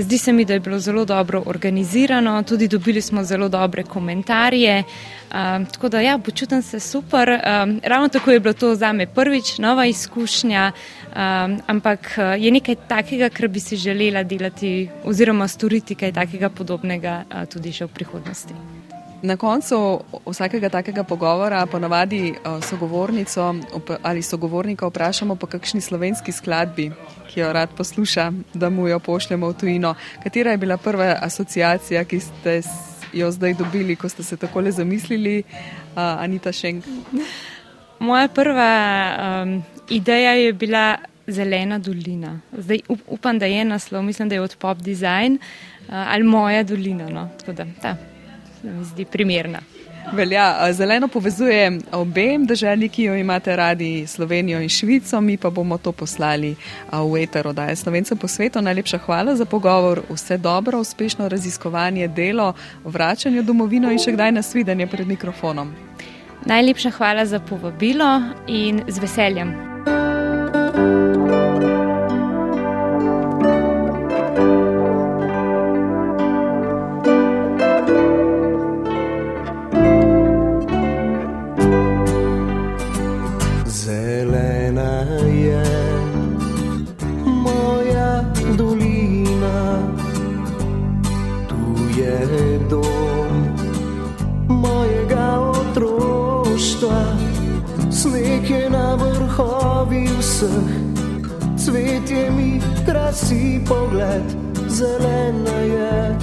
[0.00, 4.84] zdi se mi, da je bilo zelo dobro organizirano, tudi dobili smo zelo dobre komentarje.
[5.72, 7.40] Tako da, ja, počutim se super.
[7.82, 10.72] Ravno tako je bilo to za me prvič, nova izkušnja,
[11.66, 17.72] ampak je nekaj takega, kar bi si želela delati oziroma storiti kaj takega podobnega tudi
[17.72, 18.75] še v prihodnosti.
[19.22, 23.54] Na koncu vsakega takega pogovora ponavadi eh, sogovornico
[24.02, 26.90] ali sogovornika vprašamo po kakšni slovenski skladbi,
[27.28, 29.94] ki jo rad posluša, da mu jo pošljemo v tujino.
[30.22, 32.60] Katera je bila prva asociacija, ki ste
[33.12, 35.42] jo zdaj dobili, ko ste se takole zamislili,
[35.94, 36.84] Anita Šenk?
[37.98, 38.72] Moja prva
[39.42, 42.40] um, ideja je bila Zelena dolina.
[42.52, 45.40] Zdaj up, upam, da je naslov, mislim, da je od Pop Design uh,
[45.88, 47.08] ali Moja dolina.
[47.08, 47.28] No?
[47.46, 47.96] Tako,
[48.60, 49.60] se mi zdi primerna.
[50.12, 55.78] Velja, zeleno povezuje obe državi, ki jo imate radi, Slovenijo in Švico, mi pa bomo
[55.78, 56.54] to poslali
[56.92, 58.62] v eter oddaje Slovencem po svetu.
[58.62, 62.52] Najlepša hvala za pogovor, vse dobro, uspešno raziskovanje, delo,
[62.84, 65.74] vračanje domovino in še kdaj nasvidenje pred mikrofonom.
[66.46, 69.54] Najlepša hvala za povabilo in z veseljem.
[103.16, 104.36] Si pogled,
[104.68, 106.16] zelena je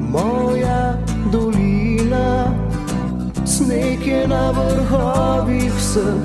[0.00, 0.96] moja
[1.32, 2.54] dolina,
[3.44, 6.24] sneg je na vrhovih vseh,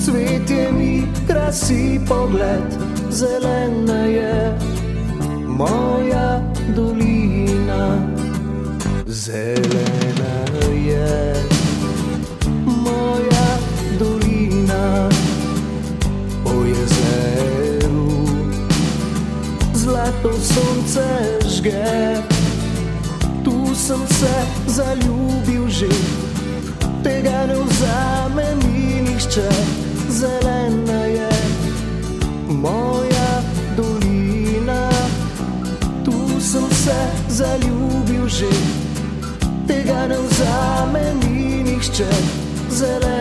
[0.00, 2.78] cvetje mi krasi pogled,
[3.10, 4.56] zelena je
[5.46, 6.40] moja
[6.74, 8.00] dolina,
[9.06, 10.34] zelena
[10.86, 11.56] je.
[20.22, 21.06] To sonce
[21.46, 22.22] žge.
[23.44, 24.34] Tu sem se
[24.66, 25.88] zaljubil že,
[27.02, 29.48] tega ne vzame mi nihče,
[30.08, 31.30] zelena je
[32.48, 33.42] moja
[33.76, 34.90] dolina.
[36.04, 38.50] Tu sem se zaljubil že,
[39.66, 42.10] tega ne vzame mi nihče,
[42.70, 43.15] zelena je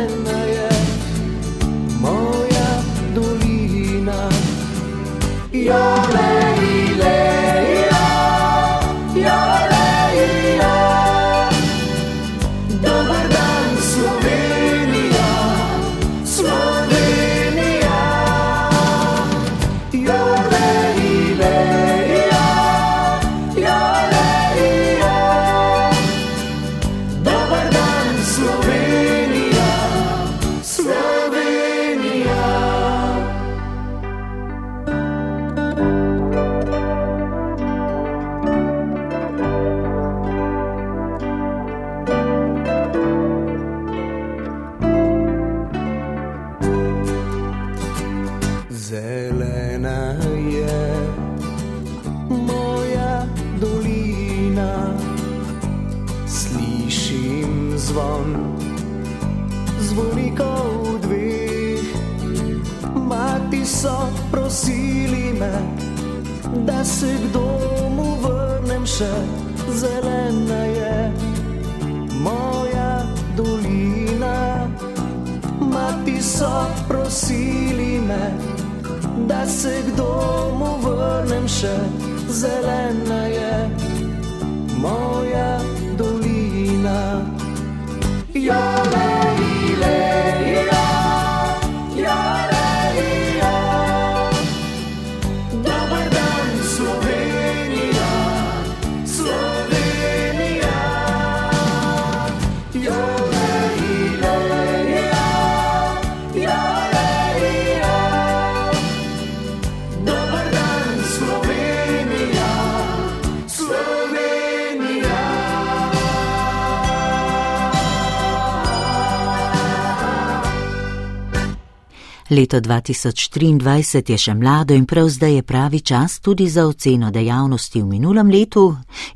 [122.36, 127.80] Leto 2023 je še mlado in prav zdaj je pravi čas tudi za oceno dejavnosti
[127.82, 128.64] v minulem letu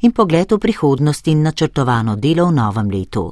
[0.08, 3.26] in pogled v prihodnost in načrtovano delo v novem letu.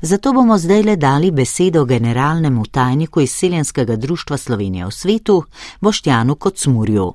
[0.00, 5.42] Zato bomo zdaj le dali besedo generalnemu tajniku izseljenskega društva Slovenije v svetu,
[5.80, 7.12] Boštjanu Kocmurju.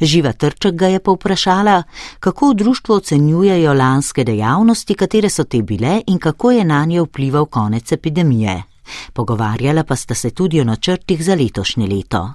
[0.00, 1.82] Živa Trček ga je povprašala,
[2.20, 7.02] kako v društvu ocenjujejo lanske dejavnosti, katere so te bile in kako je na nje
[7.02, 8.67] vplival konec epidemije.
[9.12, 12.32] Pogovarjala pa sta se tudi o načrtih za letošnje leto.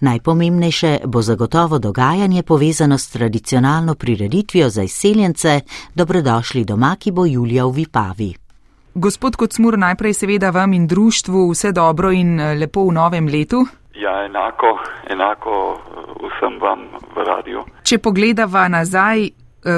[0.00, 5.60] Najpomembnejše bo zagotovo dogajanje povezano s tradicionalno prireditvijo za izseljence
[5.94, 8.34] Dobrodošli doma, ki bo julija v Vipavi.
[8.94, 13.64] Gospod Kocmur, najprej seveda vam in društvu vse dobro in eh, lepo v novem letu.
[13.94, 14.78] Ja, enako,
[15.10, 16.80] enako eh, vsem vam
[17.16, 17.64] v radiju.
[17.82, 19.30] Če pogledava nazaj, eh,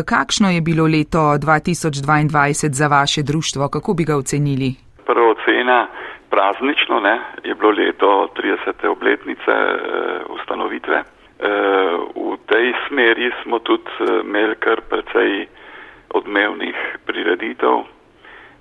[0.06, 4.74] kakšno je bilo leto 2022 za vaše društvo, kako bi ga ocenili?
[5.06, 5.86] Prva ocena,
[6.34, 8.86] praznično, ne, je bilo leto 30.
[8.90, 9.74] obletnice e,
[10.34, 10.98] ustanovitve.
[10.98, 11.04] E,
[12.14, 13.90] v tej smeri smo tudi
[14.24, 15.46] imeli kar precej
[16.14, 17.84] odmevnih prireditev,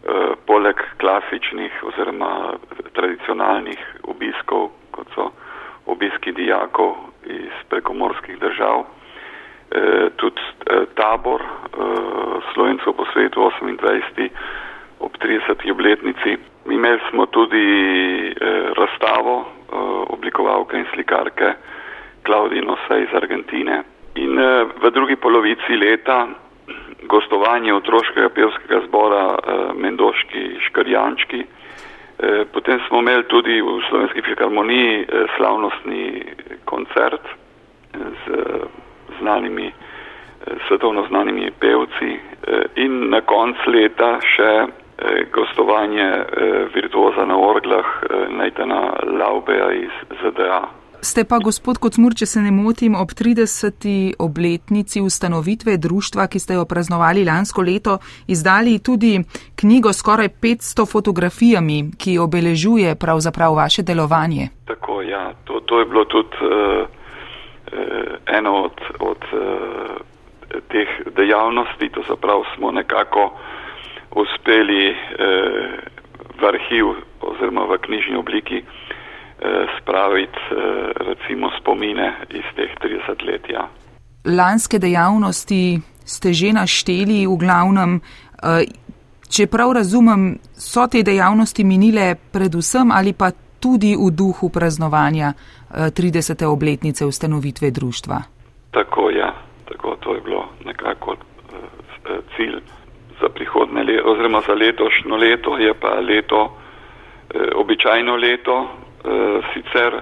[0.04, 2.60] Eh, poleg klasičnih oziroma
[2.92, 5.30] tradicionalnih obiskov, kot so
[5.88, 11.42] obiski dijakov iz prekomorskih držav, eh, tudi eh, tabor
[12.54, 14.30] slovencov po svetu 28.
[15.00, 15.72] ob 30.
[15.72, 16.38] obletnici.
[16.72, 18.34] Imeli smo tudi
[18.78, 19.46] razstavo
[20.16, 21.54] oblikovalke in slikarke
[22.24, 23.84] Klaudino Sej iz Argentine.
[24.16, 24.40] In
[24.82, 26.28] v drugi polovici leta
[27.08, 31.40] gostovanje otroškega pevskega zbora eh, Mendoški Škarjančki.
[31.44, 36.24] Eh, potem smo imeli tudi v Slovenski filharmoniji eh, slavnostni
[36.66, 37.22] koncert
[37.94, 38.34] z
[39.20, 39.72] znanimi,
[40.68, 42.20] svetovno znanimi pevci
[42.76, 44.66] in na konc leta še
[45.34, 46.10] gostovanje
[46.76, 47.86] virtuoza na orglah
[48.30, 50.84] Najtana Laubeja iz ZDA.
[51.04, 54.16] Ste pa, gospod Kocmur, če se ne motim, ob 30.
[54.24, 57.98] obletnici ustanovitve društva, ki ste jo praznovali lansko leto,
[58.32, 59.18] izdali tudi
[59.60, 64.48] knjigo s skoraj 500 fotografijami, ki obeležuje pravzaprav vaše delovanje.
[64.64, 66.88] Tako, ja, to, to je bilo tudi uh,
[68.40, 69.44] eno od, od uh,
[70.72, 70.88] teh
[71.20, 73.34] dejavnosti, to zaprav smo nekako
[74.16, 74.98] uspeli uh,
[76.40, 76.86] v arhiv
[77.22, 78.64] oziroma v knjižni obliki.
[79.44, 80.56] Eh, spraviti eh,
[80.96, 83.42] recimo spomine iz teh 30 let.
[83.50, 83.68] Ja.
[84.26, 88.00] Lanske dejavnosti ste že našteli v glavnem.
[88.00, 88.64] Eh,
[89.28, 95.34] če prav razumem, so te dejavnosti minile predvsem ali pa tudi v duhu praznovanja
[95.74, 96.46] 30.
[96.46, 98.22] obletnice ustanovitve društva?
[98.72, 99.34] Tako, ja,
[99.68, 101.16] tako to je bilo nekako
[102.36, 102.62] cilj
[103.24, 106.58] za prihodne leto, oziroma za letošnjo leto je pa leto,
[107.56, 110.02] običajno leto, Eh, sicer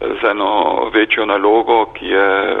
[0.00, 2.56] z eno večjo nalogo, ki je eh,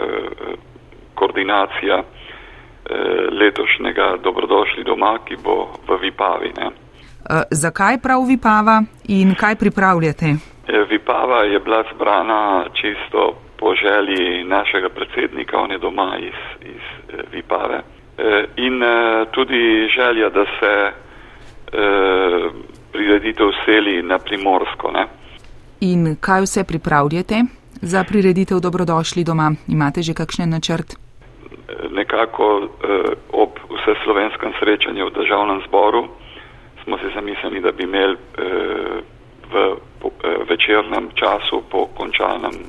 [1.14, 2.94] koordinacija eh,
[3.32, 6.52] letošnjega dobrodošli doma, ki bo v Vipavi.
[6.56, 6.70] Ne.
[7.50, 10.26] Zakaj prav Vipava in kaj pripravljate?
[10.90, 16.84] Vipava je bila zbrana čisto po želji našega predsednika, on je doma iz, iz
[17.32, 17.80] Vipave.
[18.56, 18.82] In
[19.30, 20.92] tudi želja, da se
[22.92, 24.90] prireditev seli na primorsko.
[24.90, 25.06] Ne.
[25.80, 27.42] In kaj vse pripravljate
[27.82, 29.52] za prireditev dobrodošli doma?
[29.68, 30.96] Imate že kakšen načrt?
[31.90, 32.68] Nekako eh,
[33.32, 36.08] ob vse slovenskem srečanju v državnem zboru
[36.84, 39.00] smo si zamislili, da bi imeli eh,
[39.52, 42.66] v eh, večernem času po končanem eh,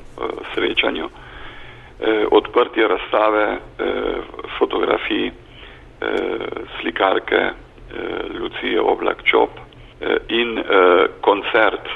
[0.54, 1.23] srečanju eh,
[2.30, 3.58] odprtje razstave eh,
[4.58, 5.32] fotografij eh,
[6.80, 7.52] slikarke eh,
[8.38, 9.50] Lucije Oblak Čop
[10.00, 10.64] eh, in eh,
[11.20, 11.88] koncert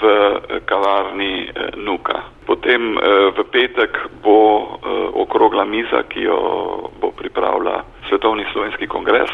[0.00, 2.22] v eh, kavarni eh, Nuka.
[2.46, 4.78] Potem eh, v petek bo
[5.16, 6.38] okrogla miza, ki jo
[7.00, 9.30] bo pripravila Svetovni slovenski kongres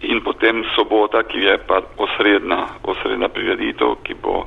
[0.00, 4.44] in potem sobota, ki je pa osredna, osredna prireditev, ki bo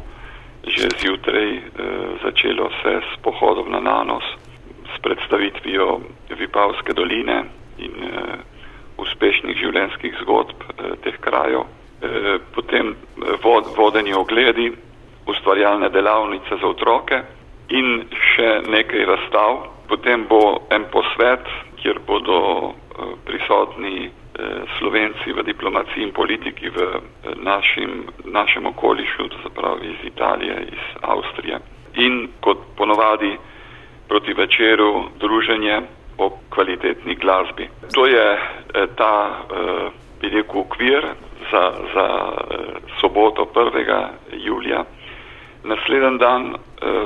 [0.63, 1.59] že zjutraj
[2.23, 4.23] začelo se s pohodom na Nanos,
[5.03, 5.99] predstavitvijo
[6.39, 7.43] Vipavske doline
[7.77, 7.93] in
[8.97, 10.63] uspešnih življenjskih zgodb
[11.03, 11.65] teh krajev.
[12.55, 12.93] Potem
[13.43, 14.69] vod, vodeni ogledi,
[15.27, 17.21] ustvarjalne delavnice za otroke
[17.69, 19.61] in še nekaj razstav.
[19.87, 20.41] Potem bo
[20.71, 21.47] en posvet,
[21.81, 22.39] kjer bodo
[22.71, 24.11] eh, prisotni eh,
[24.79, 26.99] Slovenci v diplomaciji in politiki v eh,
[27.43, 31.59] našim, našem okolišu, to se pravi iz Italije, iz Avstrije.
[31.95, 33.35] In kot ponovadi
[34.13, 35.81] proti večeru druženje
[36.17, 37.69] o kvalitetni glasbi.
[37.93, 38.37] To je
[38.95, 39.41] ta,
[40.21, 41.01] bi rekel, ukvir
[41.51, 42.07] za, za
[43.01, 44.07] soboto 1.
[44.31, 44.85] julija.
[45.63, 46.57] Naslednji dan eh,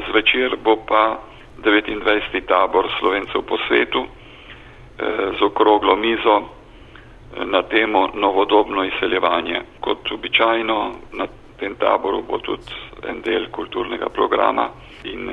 [0.10, 1.18] zvečer bo pa
[1.64, 2.46] 29.
[2.48, 5.04] tabor slovencev po svetu eh,
[5.40, 9.62] z okroglo mizo eh, na temo novodobno izseljevanje.
[9.80, 11.28] Kot običajno na
[11.60, 12.72] tem taboru bo tudi
[13.10, 14.70] en del kulturnega programa
[15.04, 15.30] in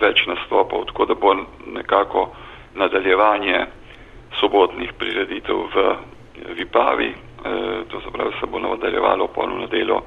[0.00, 1.34] več nastopov, tako da bo
[1.66, 2.28] nekako
[2.74, 3.66] nadaljevanje
[4.40, 5.96] sobotnih prireditev v
[6.58, 7.14] Vipavi,
[7.90, 10.02] to se pravi se bo nadaljevalo polno delo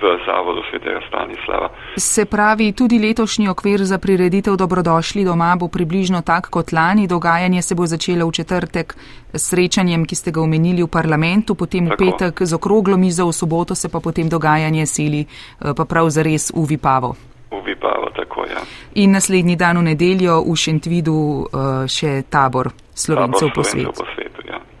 [0.00, 1.70] v Zavodu svetega Stanislava.
[1.96, 7.06] Se pravi, tudi letošnji okvir za prireditev Dobrodošli doma bo približno tak kot lani.
[7.06, 8.94] Dogajanje se bo začelo v četrtek
[9.32, 13.32] s srečanjem, ki ste ga omenili v parlamentu, potem v petek z okroglo mizo, v
[13.32, 17.35] soboto se pa potem dogajanje sili eh, pa prav zares v Vipavo.
[17.60, 18.62] V Vipavo, tako ja.
[18.94, 24.04] In naslednji dan v nedeljo v Šentvidu eh, še tabor slovencev po svetu.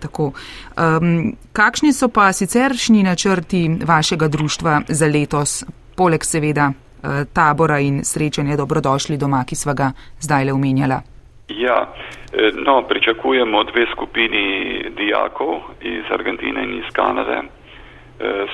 [0.00, 0.32] Tako.
[0.76, 5.64] Um, kakšni so pa siceršnji načrti vašega društva za letos,
[5.96, 11.00] poleg seveda uh, tabora in srečanja dobrodošli doma, ki sva ga zdaj le omenjala?
[11.48, 11.94] Ja,
[12.32, 17.42] e, no, pričakujemo dve skupini dijakov iz Argentine in iz Kanade,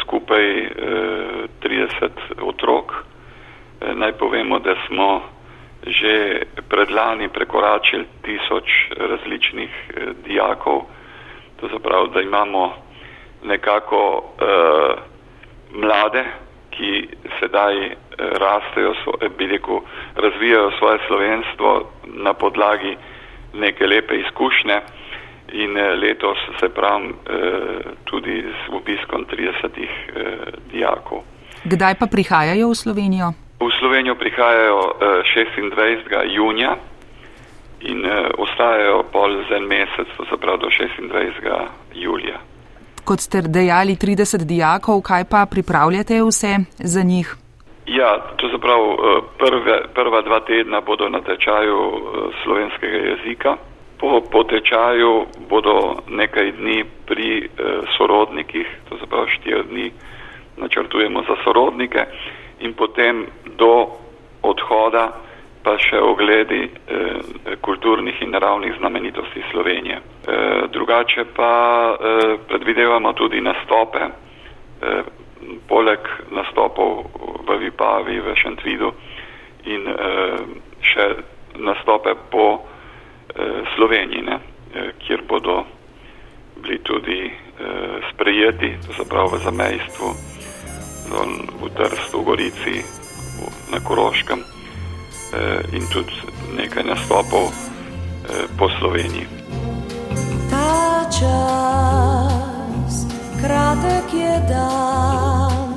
[0.03, 0.45] skupaj
[1.63, 2.11] 30
[2.43, 2.93] otrok.
[3.83, 5.23] E, naj povemo, da smo
[5.87, 8.65] že predlani prekoračili tisoč
[8.97, 9.71] različnih
[10.25, 10.83] dijakov.
[11.61, 12.75] To se pravi, da imamo
[13.45, 14.99] nekako uh,
[15.75, 16.25] mlade,
[16.71, 17.09] ki
[17.41, 17.75] sedaj
[18.19, 19.81] rastejo, eh, bi rekel,
[20.15, 22.97] razvijajo svoje slovenstvo na podlagi
[23.55, 24.81] neke lepe izkušnje
[25.53, 27.15] in letos se pravim
[28.05, 29.89] tudi z obiskom 30 uh,
[30.73, 31.19] dijakov.
[31.65, 33.42] Kdaj pa prihajajo v Slovenijo?
[33.63, 34.93] V Slovenijo prihajajo uh,
[35.35, 36.35] 26.
[36.35, 36.77] junija
[37.81, 41.67] in uh, ostajajo pol za en mesec, to se pravi do 26.
[41.95, 42.39] julija.
[43.05, 47.37] Kot ste dejali, 30 dijakov, kaj pa pripravljate vse za njih?
[47.87, 52.01] Ja, to se pravi, eh, prve, prva dva tedna bodo na tečaju eh,
[52.45, 53.57] slovenskega jezika.
[53.99, 59.91] Po, po tečaju bodo nekaj dni pri eh, sorodnikih, to se pravi štiri dni
[60.57, 62.07] načrtujemo za sorodnike
[62.63, 63.27] in potem
[63.59, 63.99] do
[64.43, 65.11] odhoda
[65.63, 69.97] pa še ogledi eh, kulturnih in naravnih znamenitosti Slovenije.
[69.97, 71.55] Eh, drugače pa
[71.95, 75.03] eh, predvidevamo tudi nastope, eh,
[75.69, 75.99] poleg
[76.31, 77.07] nastopov
[77.47, 78.91] v Vipavi, v Šentvidu
[79.71, 80.39] in eh,
[80.83, 81.07] še
[81.63, 84.39] nastope po eh, Sloveniji, ne,
[84.75, 85.63] eh, kjer bodo
[86.63, 90.32] bili tudi eh, sprejeti, to se pravi v zamejstvu,
[91.09, 92.85] v Trstu, v Gorici,
[93.71, 94.45] na Koroškem.
[95.33, 96.13] Eh, in tudi
[96.53, 99.25] nekaj nastopov eh, po Sloveniji.
[100.53, 103.09] Ta čas,
[103.41, 105.73] kratek je dan,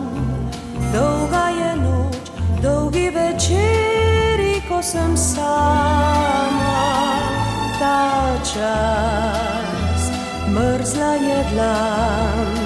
[0.91, 2.27] dolga je noč,
[2.59, 6.83] dolgi večeri, ko sem sama.
[7.79, 10.01] Ta čas,
[10.51, 12.59] mrzla je dlan,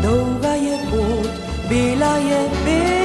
[0.00, 1.43] dolga je pot,
[1.74, 3.03] 你来眼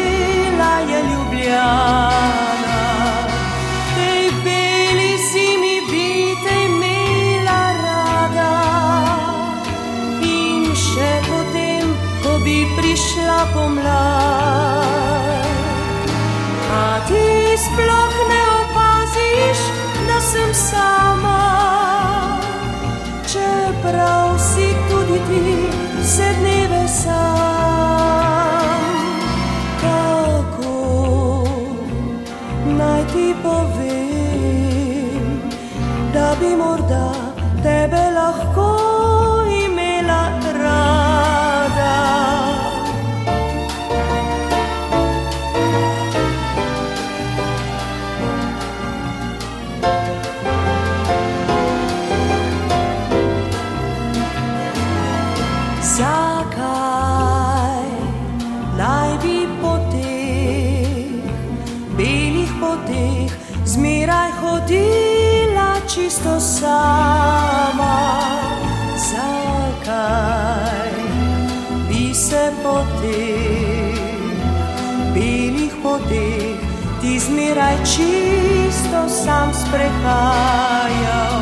[77.30, 81.41] zmeraj čisto sam sprehajal.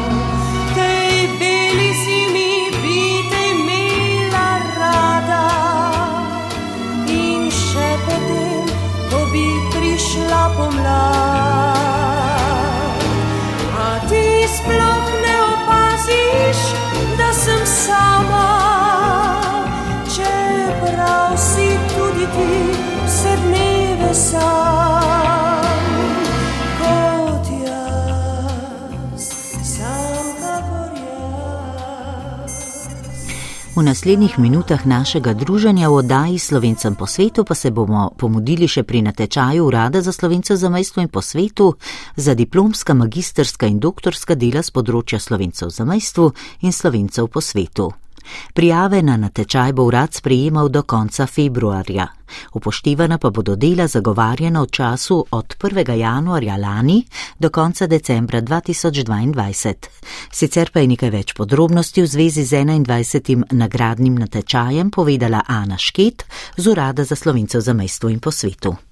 [0.75, 2.51] Tej beli zimi
[2.83, 5.47] bi te imela rada
[7.07, 8.67] in še potem,
[9.11, 11.27] ko bi prišla pomlad.
[24.17, 24.66] sam
[33.78, 38.82] V naslednjih minutah našega druženja v oddaji Slovencem po svetu pa se bomo pomudili še
[38.82, 41.78] pri natečaju Urada za slovence v zamestvu in po svetu
[42.17, 46.25] za diplomska, magisterska in doktorska dela z področja slovencev v zamestvu
[46.65, 47.93] in slovencev po svetu.
[48.53, 52.07] Prijave na natečaj bo urad sprejemal do konca februarja.
[52.53, 55.91] Upoštevana pa bodo dela zagovarjena v času od 1.
[55.91, 57.05] januarja lani
[57.39, 59.73] do konca decembra 2022.
[60.32, 63.43] Sicer pa je nekaj več podrobnosti v zvezi z 21.
[63.51, 66.25] nagradnim natečajem povedala Ana Šket
[66.57, 68.86] z Urada za slovencev za mestvo in po svetu.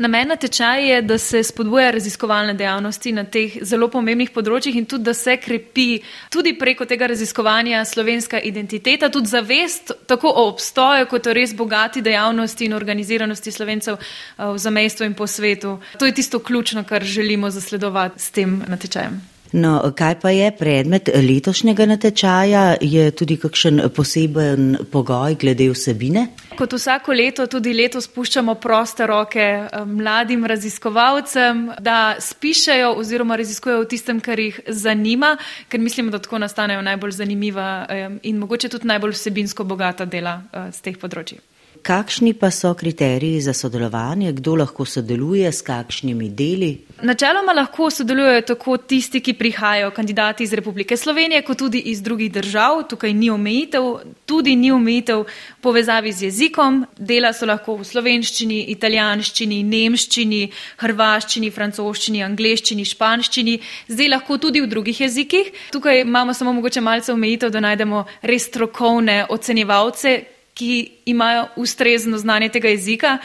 [0.00, 5.04] Namen natečaja je, da se spodbuja raziskovalne dejavnosti na teh zelo pomembnih področjih in tudi,
[5.04, 5.98] da se krepi
[6.32, 12.00] tudi preko tega raziskovanja slovenska identiteta, tudi zavest tako o obstoju, kot o res bogati
[12.00, 15.76] dejavnosti in organiziranosti slovencev eh, v zamestvu in po svetu.
[16.00, 19.20] To je tisto ključno, kar želimo zasledovati s tem natečajem.
[19.52, 22.76] No, kaj pa je predmet letošnjega natečaja?
[22.80, 26.28] Je tudi kakšen poseben pogoj glede vsebine?
[26.58, 33.82] Kot vsako leto, tudi letos spuščamo proste roke eh, mladim raziskovalcem, da spišajo oziroma raziskujejo
[33.82, 35.34] v tistem, kar jih zanima,
[35.68, 40.42] ker mislimo, da tako nastanejo najbolj zanimiva eh, in mogoče tudi najbolj vsebinsko bogata dela
[40.52, 41.42] z eh, teh področji.
[41.82, 46.78] Kakšni pa so kriteriji za sodelovanje, kdo lahko sodeluje s kakšnimi deli?
[47.02, 52.32] Načeloma lahko sodelujejo tako tisti, ki prihajajo, kandidati iz Republike Slovenije, kot tudi iz drugih
[52.32, 52.82] držav.
[52.88, 53.84] Tukaj ni omejitev,
[54.26, 55.24] tudi ni omejitev
[55.60, 56.84] povezavi z jezikom.
[56.98, 60.40] Dela so lahko v slovenščini, italijanščini, nemščini,
[60.82, 63.54] hrvaščini, francoščini, angliščini, španščini,
[63.88, 65.48] zdaj lahko tudi v drugih jezikih.
[65.72, 72.52] Tukaj imamo samo mogoče malce omejitev, da najdemo res strokovne ocenjevalce ki imajo ustrezno znanje
[72.52, 73.18] tega jezika.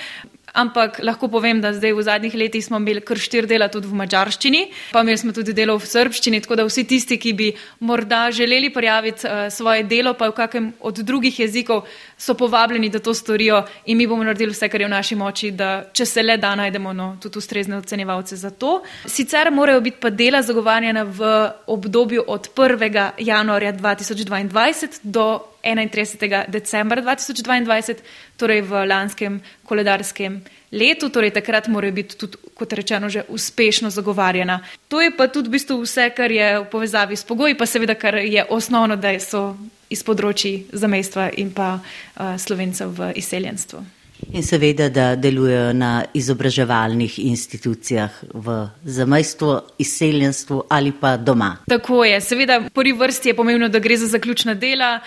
[0.55, 3.97] Ampak lahko povem, da zdaj v zadnjih letih smo imeli kar štir dela tudi v
[3.99, 4.61] mačarščini,
[4.95, 7.49] pa imeli smo tudi delo v srbščini, tako da vsi tisti, ki bi
[7.83, 11.83] morda želeli prijaviti uh, svoje delo, pa v kakem od drugih jezikov,
[12.17, 15.51] so povabljeni, da to storijo in mi bomo naredili vse, kar je v naši moči,
[15.51, 18.81] da če se le da, najdemo no, tudi ustrezne ocenjevalce za to.
[19.05, 21.33] Sicer morajo biti pa dela zagovarjana v
[21.67, 23.11] obdobju od 1.
[23.17, 26.45] januarja 2022 do 31.
[26.47, 27.95] decembra 2022,
[28.37, 34.59] torej v lanskem koledarskem letu, torej takrat morajo biti tudi, kot rečeno, že uspešno zagovarjena.
[34.87, 37.95] To je pa tudi v bistvu vse, kar je v povezavi s pogoji, pa seveda,
[37.95, 39.55] kar je osnovno, da so
[39.89, 43.83] iz področji zamestva in pa uh, slovencev v izseljenstvu.
[44.31, 51.57] In seveda, da delujejo na izobraževalnih institucijah v zamestvu, izseljenstvu ali pa doma.
[51.67, 52.21] Tako je.
[52.21, 54.99] Seveda, v prvi vrsti je pomembno, da gre za zaključna dela,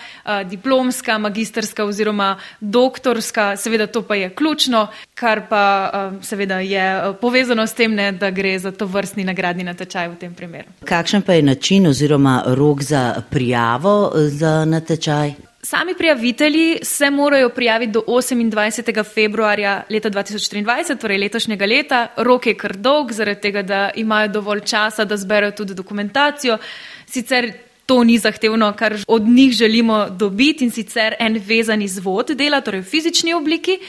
[0.45, 3.57] diplomska, magisterska oziroma doktorska.
[3.57, 5.91] Seveda, to pa je ključno, kar pa
[6.21, 10.33] seveda je povezano s tem, ne, da gre za to vrstni nagradni natečaj v tem
[10.33, 10.69] primeru.
[10.85, 15.48] Kakšen pa je način oziroma rok za prijavo za natečaj?
[15.61, 19.13] Sami prijavitelji se morajo prijaviti do 28.
[19.13, 22.07] februarja leta 2023, torej letošnjega leta.
[22.17, 26.57] Rok je kar dolg, zaradi tega, da imajo dovolj časa, da zberejo tudi dokumentacijo.
[27.05, 27.51] Sicer
[27.89, 32.83] to ni zahtevno, kar od njih želimo dobiti in sicer en vezan izvod dela, torej
[32.83, 33.79] v fizični obliki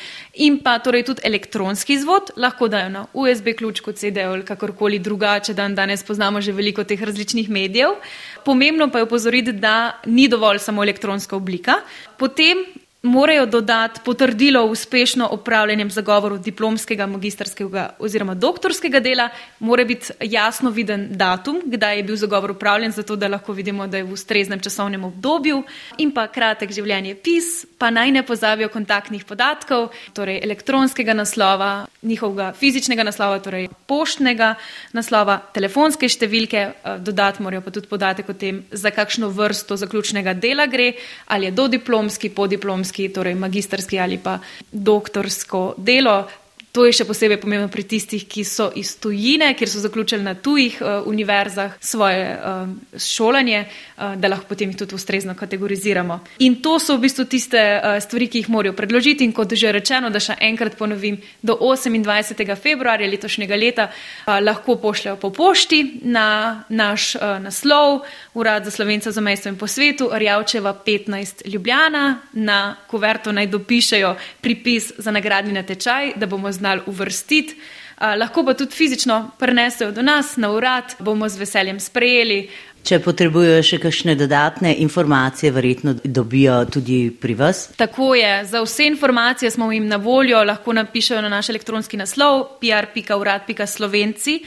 [0.41, 4.99] in pa torej tudi elektronski izvod, lahko dajo na USB ključ, kot CD ali kakorkoli
[4.99, 7.99] drugače, dan danes poznamo že veliko teh različnih medijev.
[8.45, 11.75] Pomembno pa je upozoriti, da ni dovolj samo elektronska oblika.
[12.17, 12.65] Potem
[13.03, 19.29] morajo dodati potrdilo o uspešno opravljenem zagovoru diplomskega, magisterskega oziroma doktorskega dela,
[19.59, 23.97] mora biti jasno viden datum, kdaj je bil zagovor upravljen, zato da lahko vidimo, da
[23.97, 25.63] je v ustreznem časovnem obdobju.
[25.99, 32.53] In pa kratek življenje pis, pa naj ne pozabijo kontaktnih podatkov, torej elektronskega naslova, njihovega
[32.53, 34.55] fizičnega naslova, torej poštnega
[34.93, 40.35] naslova, telefonske številke, eh, dodati morajo pa tudi podatek o tem, za kakšno vrsto zaključnega
[40.35, 40.93] dela gre,
[41.27, 44.39] ali je dodiplomski, podiplomski, diplomski, torej magistrski ali pa
[44.73, 46.27] doktorsko delo.
[46.71, 50.37] To je še posebej pomembno pri tistih, ki so iz tujine, kjer so zaključili na
[50.39, 56.21] tujih uh, univerzah svoje uh, šolanje, uh, da lahko potem jih tudi ustrezno kategoriziramo.
[56.47, 59.27] In to so v bistvu tiste uh, stvari, ki jih morajo predložiti.
[59.27, 62.55] In kot že rečeno, da še enkrat ponovim, do 28.
[62.55, 68.05] februarja letošnjega leta uh, lahko pošljajo po pošti na naš uh, naslov
[68.35, 74.15] Urad za slovence za mesto in po svetu, Rjavčeva 15 Ljubljana, na kuverto naj dopišajo
[74.41, 77.57] pripis za nagradni natečaj, da bomo znali uvrstiti
[78.01, 82.49] lahko pa tudi fizično prenesejo do nas na urad, bomo z veseljem sprejeli.
[82.81, 87.67] Če potrebujejo še kakšne dodatne informacije, verjetno dobijo tudi pri vas.
[87.77, 92.47] Tako je, za vse informacije smo jim na voljo, lahko napišejo na naš elektronski naslov
[92.63, 94.39] pr.urad.slovenci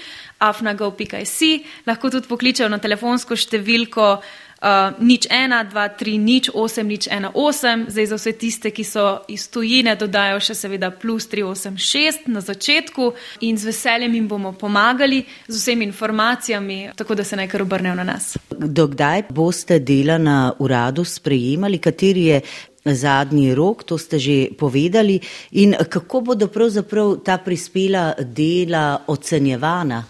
[0.43, 1.51] afnagov.si,
[1.85, 4.15] lahko tudi pokličejo na telefonsko številko
[4.63, 7.85] uh, nič ena, dva, tri, nič osem, nič ena osem.
[7.91, 13.11] Zdaj za vse tiste, ki so iz tujine, dodajo še seveda plus 386 na začetku
[13.43, 17.95] in z veseljem jim bomo pomagali z vsemi informacijami, tako da se naj kar obrnejo
[17.99, 18.33] na nas.
[18.49, 22.41] Dokdaj boste dela na uradu sprejemali, kateri je
[22.85, 25.19] zadnji rok, to ste že povedali,
[25.51, 30.03] in kako bodo pravzaprav ta prispela dela ocenjevana?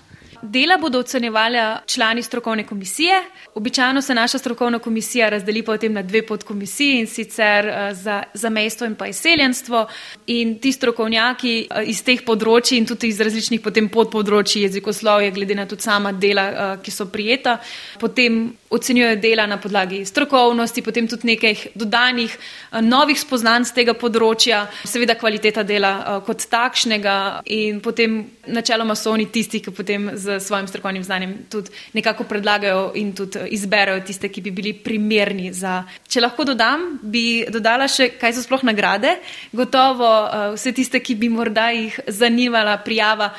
[0.43, 3.13] Dela bodo ocenjevali člani strokovne komisije.
[3.55, 8.49] Običajno se naša strokovna komisija razdeli potem na dve podkomisiji in sicer eh, za, za
[8.49, 9.87] mejstvo in pa izseljenstvo.
[10.27, 15.55] In ti strokovnjaki eh, iz teh področji in tudi iz različnih potem podpodročji jezikoslovja, glede
[15.55, 17.57] na tudi sama dela, eh, ki so prijeta,
[17.99, 22.37] potem ocenjujejo dela na podlagi strokovnosti, potem tudi nekaj dodanih
[22.81, 27.15] novih spoznanj z tega področja, seveda kvaliteta dela kot takšnega
[27.45, 32.91] in potem načeloma so oni tisti, ki potem z svojim strokovnim znanjem tudi nekako predlagajo
[32.95, 35.83] in tudi izberejo tiste, ki bi bili primerni za.
[36.07, 39.17] Če lahko dodam, bi dodala še, kaj so sploh nagrade.
[39.51, 43.33] Gotovo uh, vse tiste, ki bi morda jih zanimala prijava,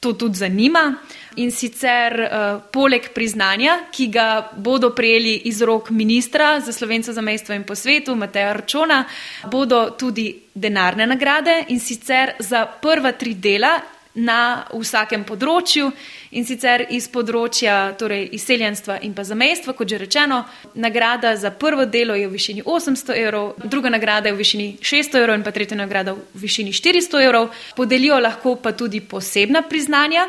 [0.00, 0.94] to tudi zanima.
[1.36, 7.20] In sicer uh, poleg priznanja, ki ga bodo prejeli iz rok ministra za slovence za
[7.20, 9.02] mestvo in po svetu, Mateja Arčona,
[9.50, 13.76] bodo tudi denarne nagrade in sicer za prva tri dela
[14.16, 15.90] na vsakem področju
[16.36, 20.42] in sicer iz področja torej izseljenstva in pa zamejstva, kot že rečeno.
[20.74, 25.20] Nagrada za prvo delo je v višini 800 evrov, druga nagrada je v višini 600
[25.20, 27.52] evrov in pa tretja nagrada v višini 400 evrov.
[27.76, 30.26] Podelijo lahko pa tudi posebna priznanja.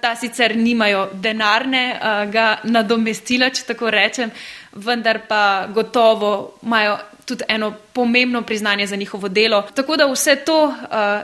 [0.00, 4.30] Ta sicer nimajo denarnega nadomestila, če tako rečem,
[4.80, 9.62] vendar pa gotovo imajo tudi eno pomembno priznanje za njihovo delo.
[9.74, 10.74] Tako da vse to uh,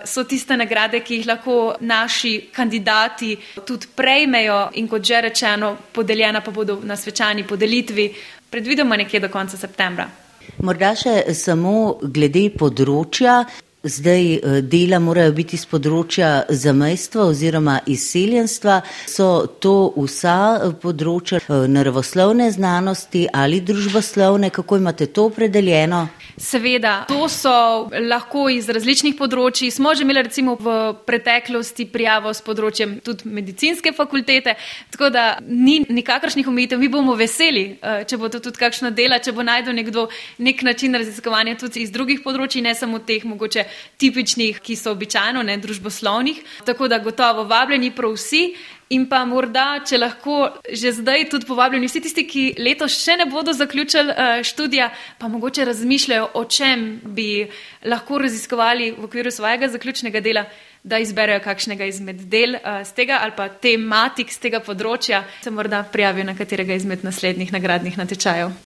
[0.04, 3.36] so tiste nagrade, ki jih lahko naši kandidati
[3.66, 8.14] tudi prejmejo in kot že rečeno, podeljena pa bodo na svečani podelitvi,
[8.50, 10.08] predvidoma nekje do konca septembra.
[10.58, 13.44] Morda še samo glede področja.
[13.82, 18.82] Zdaj eh, dela morajo biti z področja zamejstva oziroma izseljenstva.
[19.08, 26.02] So to vsa eh, področja naravoslovne znanosti ali družboslovne, kako imate to opredeljeno?
[26.40, 27.52] Seveda, to so
[28.08, 29.68] lahko iz različnih področji.
[29.68, 34.54] Smo že imeli recimo v preteklosti prijavo s področjem tudi medicinske fakultete,
[34.88, 36.80] tako da ni nikakršnih omejitev.
[36.80, 40.64] Mi bomo veseli, eh, če bo to tudi kakšno dela, če bo najdel nekdo nek
[40.64, 43.66] način raziskovanja tudi iz drugih področji, ne samo teh mogoče
[44.00, 46.40] tipičnih, ki so običajno ne družboslovnih.
[46.64, 48.54] Tako da gotovo vabljeni prav vsi.
[48.90, 50.36] In pa morda, če lahko
[50.66, 54.88] že zdaj tudi povabljeni vsi tisti, ki letos še ne bodo zaključili uh, študija,
[55.18, 57.46] pa mogoče razmišljajo, o čem bi
[57.86, 60.44] lahko raziskovali v okviru svojega zaključnega dela,
[60.82, 65.54] da izberejo kakšnega izmed del uh, z tega ali pa tematik z tega področja, se
[65.54, 68.58] morda prijavijo na katerega izmed naslednjih nagradnih natečajev.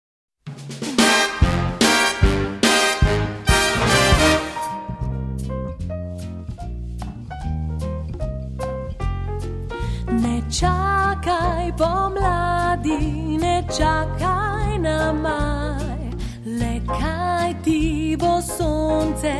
[10.52, 16.12] Čakaj pomladi, ne čakaj na maj.
[16.44, 19.32] Le kaj ti bo sonce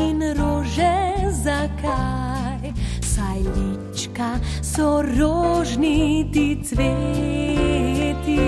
[0.00, 2.72] in rože zakaj?
[3.00, 8.42] Saj lička so rožniti cveti,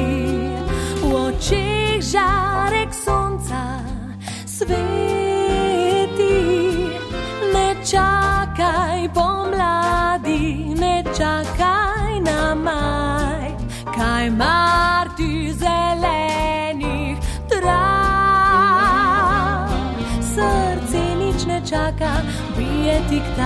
[1.02, 3.78] v očeh žarek sonca
[4.46, 6.34] sveti.
[7.54, 8.67] Ne čakaj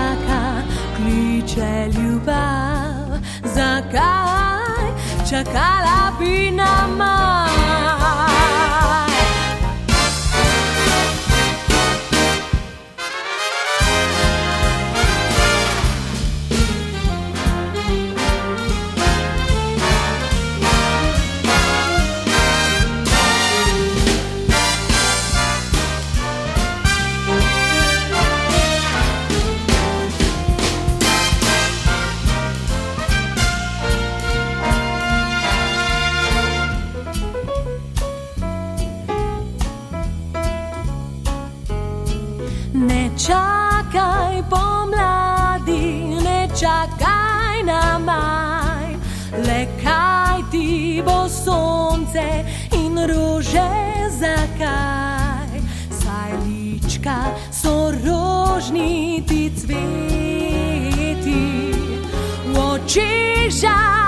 [0.03, 0.43] taka,
[0.97, 3.09] kliče ljubav.
[3.55, 4.89] Zakaj
[5.31, 7.62] čakala bi na maj?
[59.73, 60.93] Rožniti
[61.23, 61.45] cveti.
[62.53, 63.11] V oči
[63.51, 64.02] žarek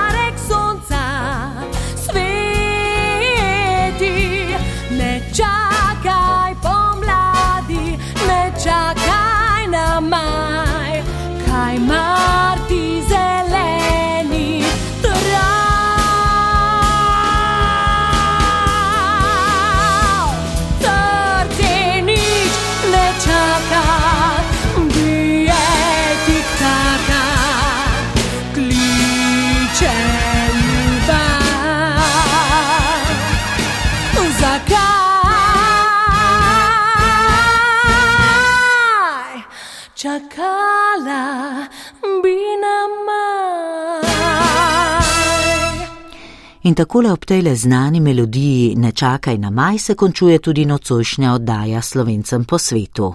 [46.65, 51.35] In takole ob tej le znani melodiji Ne čakaj na maj se končuje tudi nocojšnja
[51.35, 53.15] oddaja slovencem po svetu.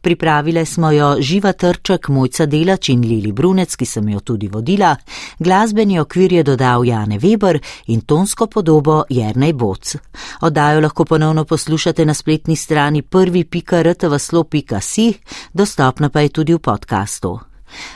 [0.00, 4.96] Pripravile smo jo Živa Trček, Mojca Delač in Lili Brunec, ki sem jo tudi vodila,
[5.38, 9.96] glasbeni okvir je dodal Jane Weber in tonsko podobo Jernej Boc.
[10.40, 15.14] Oddajo lahko ponovno poslušate na spletni strani prvi.rtvslo.si,
[15.52, 17.51] dostopna pa je tudi v podkastu.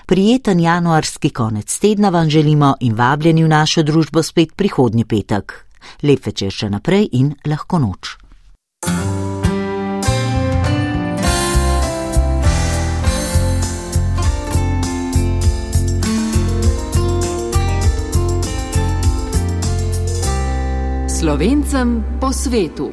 [0.06, 5.66] Prijeten januarski konec tedna vam želimo in vabljeni v našo družbo spet prihodnji petek.
[6.02, 8.16] Lep večer še naprej in lahko noč.
[21.16, 22.92] Slovencem po svetu.